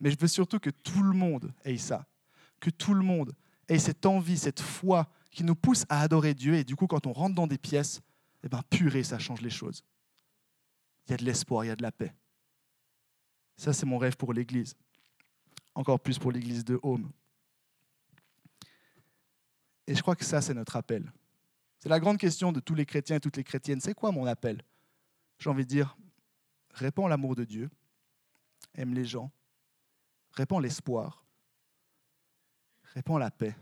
[0.00, 2.06] Mais je veux surtout que tout le monde ait ça.
[2.58, 3.34] Que tout le monde
[3.68, 6.54] ait cette envie, cette foi qui nous pousse à adorer Dieu.
[6.54, 8.00] Et du coup, quand on rentre dans des pièces,
[8.42, 9.84] eh ben, purée, ça change les choses.
[11.06, 12.14] Il y a de l'espoir, il y a de la paix.
[13.58, 14.74] Ça, c'est mon rêve pour l'Église.
[15.74, 17.12] Encore plus pour l'Église de Home.
[19.86, 21.12] Et je crois que ça, c'est notre appel.
[21.78, 23.82] C'est la grande question de tous les chrétiens et toutes les chrétiennes.
[23.82, 24.62] C'est quoi mon appel?
[25.38, 25.96] J'ai envie de dire,
[26.70, 27.70] répands l'amour de Dieu,
[28.74, 29.30] aime les gens,
[30.32, 31.24] répands l'espoir,
[32.94, 33.54] répands la paix.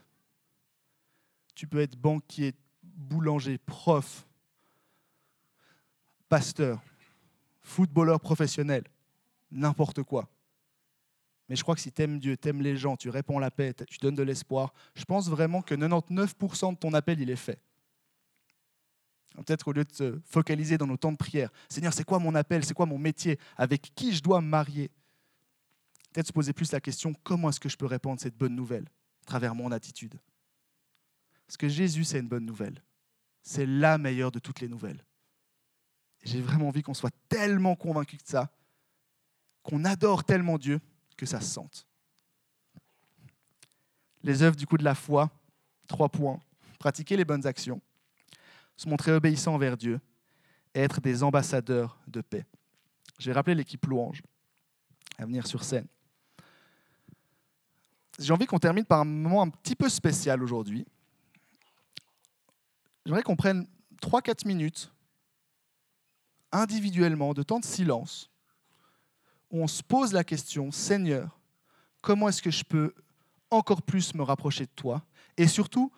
[1.54, 4.26] Tu peux être banquier, boulanger, prof,
[6.28, 6.82] pasteur,
[7.60, 8.84] footballeur professionnel,
[9.50, 10.28] n'importe quoi.
[11.48, 13.50] Mais je crois que si tu aimes Dieu, tu aimes les gens, tu réponds la
[13.50, 17.36] paix, tu donnes de l'espoir, je pense vraiment que 99% de ton appel, il est
[17.36, 17.60] fait.
[19.34, 22.34] Peut-être au lieu de se focaliser dans nos temps de prière, Seigneur, c'est quoi mon
[22.34, 24.90] appel, c'est quoi mon métier, avec qui je dois me marier?
[26.12, 28.84] Peut-être se poser plus la question, comment est-ce que je peux répandre cette bonne nouvelle
[29.22, 30.20] à travers mon attitude?
[31.46, 32.82] Parce que Jésus, c'est une bonne nouvelle.
[33.42, 35.04] C'est la meilleure de toutes les nouvelles.
[36.22, 38.50] J'ai vraiment envie qu'on soit tellement convaincu de ça,
[39.62, 40.80] qu'on adore tellement Dieu,
[41.16, 41.86] que ça se sente.
[44.22, 45.30] Les œuvres du coup de la foi,
[45.88, 46.40] trois points.
[46.78, 47.80] Pratiquer les bonnes actions,
[48.82, 50.00] se montrer obéissant envers Dieu
[50.74, 52.44] et être des ambassadeurs de paix.
[53.18, 54.22] Je vais rappeler l'équipe louange
[55.18, 55.86] à venir sur scène.
[58.18, 60.86] J'ai envie qu'on termine par un moment un petit peu spécial aujourd'hui.
[63.06, 63.66] J'aimerais qu'on prenne
[64.02, 64.92] 3-4 minutes
[66.50, 68.30] individuellement, de temps de silence,
[69.50, 71.40] où on se pose la question, Seigneur,
[72.00, 72.94] comment est-ce que je peux
[73.50, 75.04] encore plus me rapprocher de toi?
[75.36, 75.90] Et surtout,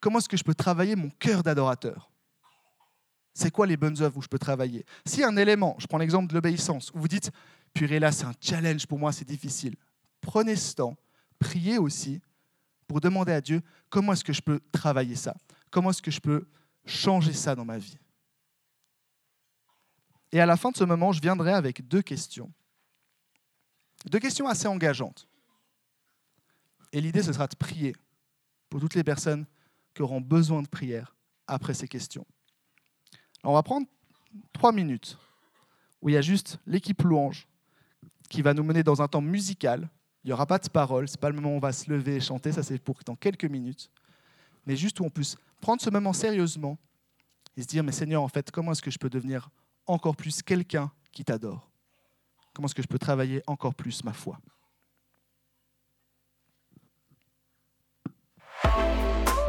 [0.00, 2.07] comment est-ce que je peux travailler mon cœur d'adorateur?
[3.38, 4.84] C'est quoi les bonnes œuvres où je peux travailler?
[5.06, 7.30] Si un élément, je prends l'exemple de l'obéissance, où vous dites,
[7.72, 9.76] purée là, c'est un challenge pour moi, c'est difficile.
[10.20, 10.96] Prenez ce temps,
[11.38, 12.20] priez aussi
[12.88, 15.36] pour demander à Dieu, comment est-ce que je peux travailler ça?
[15.70, 16.48] Comment est-ce que je peux
[16.84, 17.96] changer ça dans ma vie?
[20.32, 22.52] Et à la fin de ce moment, je viendrai avec deux questions.
[24.06, 25.28] Deux questions assez engageantes.
[26.90, 27.94] Et l'idée, ce sera de prier
[28.68, 29.46] pour toutes les personnes
[29.94, 31.14] qui auront besoin de prière
[31.46, 32.26] après ces questions.
[33.48, 33.86] On va prendre
[34.52, 35.16] trois minutes
[36.02, 37.48] où il y a juste l'équipe louange
[38.28, 39.88] qui va nous mener dans un temps musical.
[40.22, 41.90] Il n'y aura pas de paroles, ce n'est pas le moment où on va se
[41.90, 43.90] lever et chanter, ça c'est pour dans quelques minutes.
[44.66, 46.76] Mais juste où on puisse prendre ce moment sérieusement
[47.56, 49.48] et se dire, mais Seigneur, en fait, comment est-ce que je peux devenir
[49.86, 51.70] encore plus quelqu'un qui t'adore?
[52.52, 54.38] Comment est-ce que je peux travailler encore plus ma foi?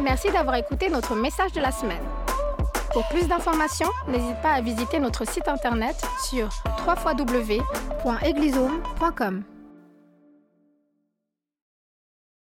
[0.02, 2.19] Merci d'avoir écouté notre message de la semaine.
[2.92, 5.96] Pour plus d'informations, n'hésite pas à visiter notre site internet
[6.28, 6.50] sur
[6.88, 9.44] www.eglisome.com.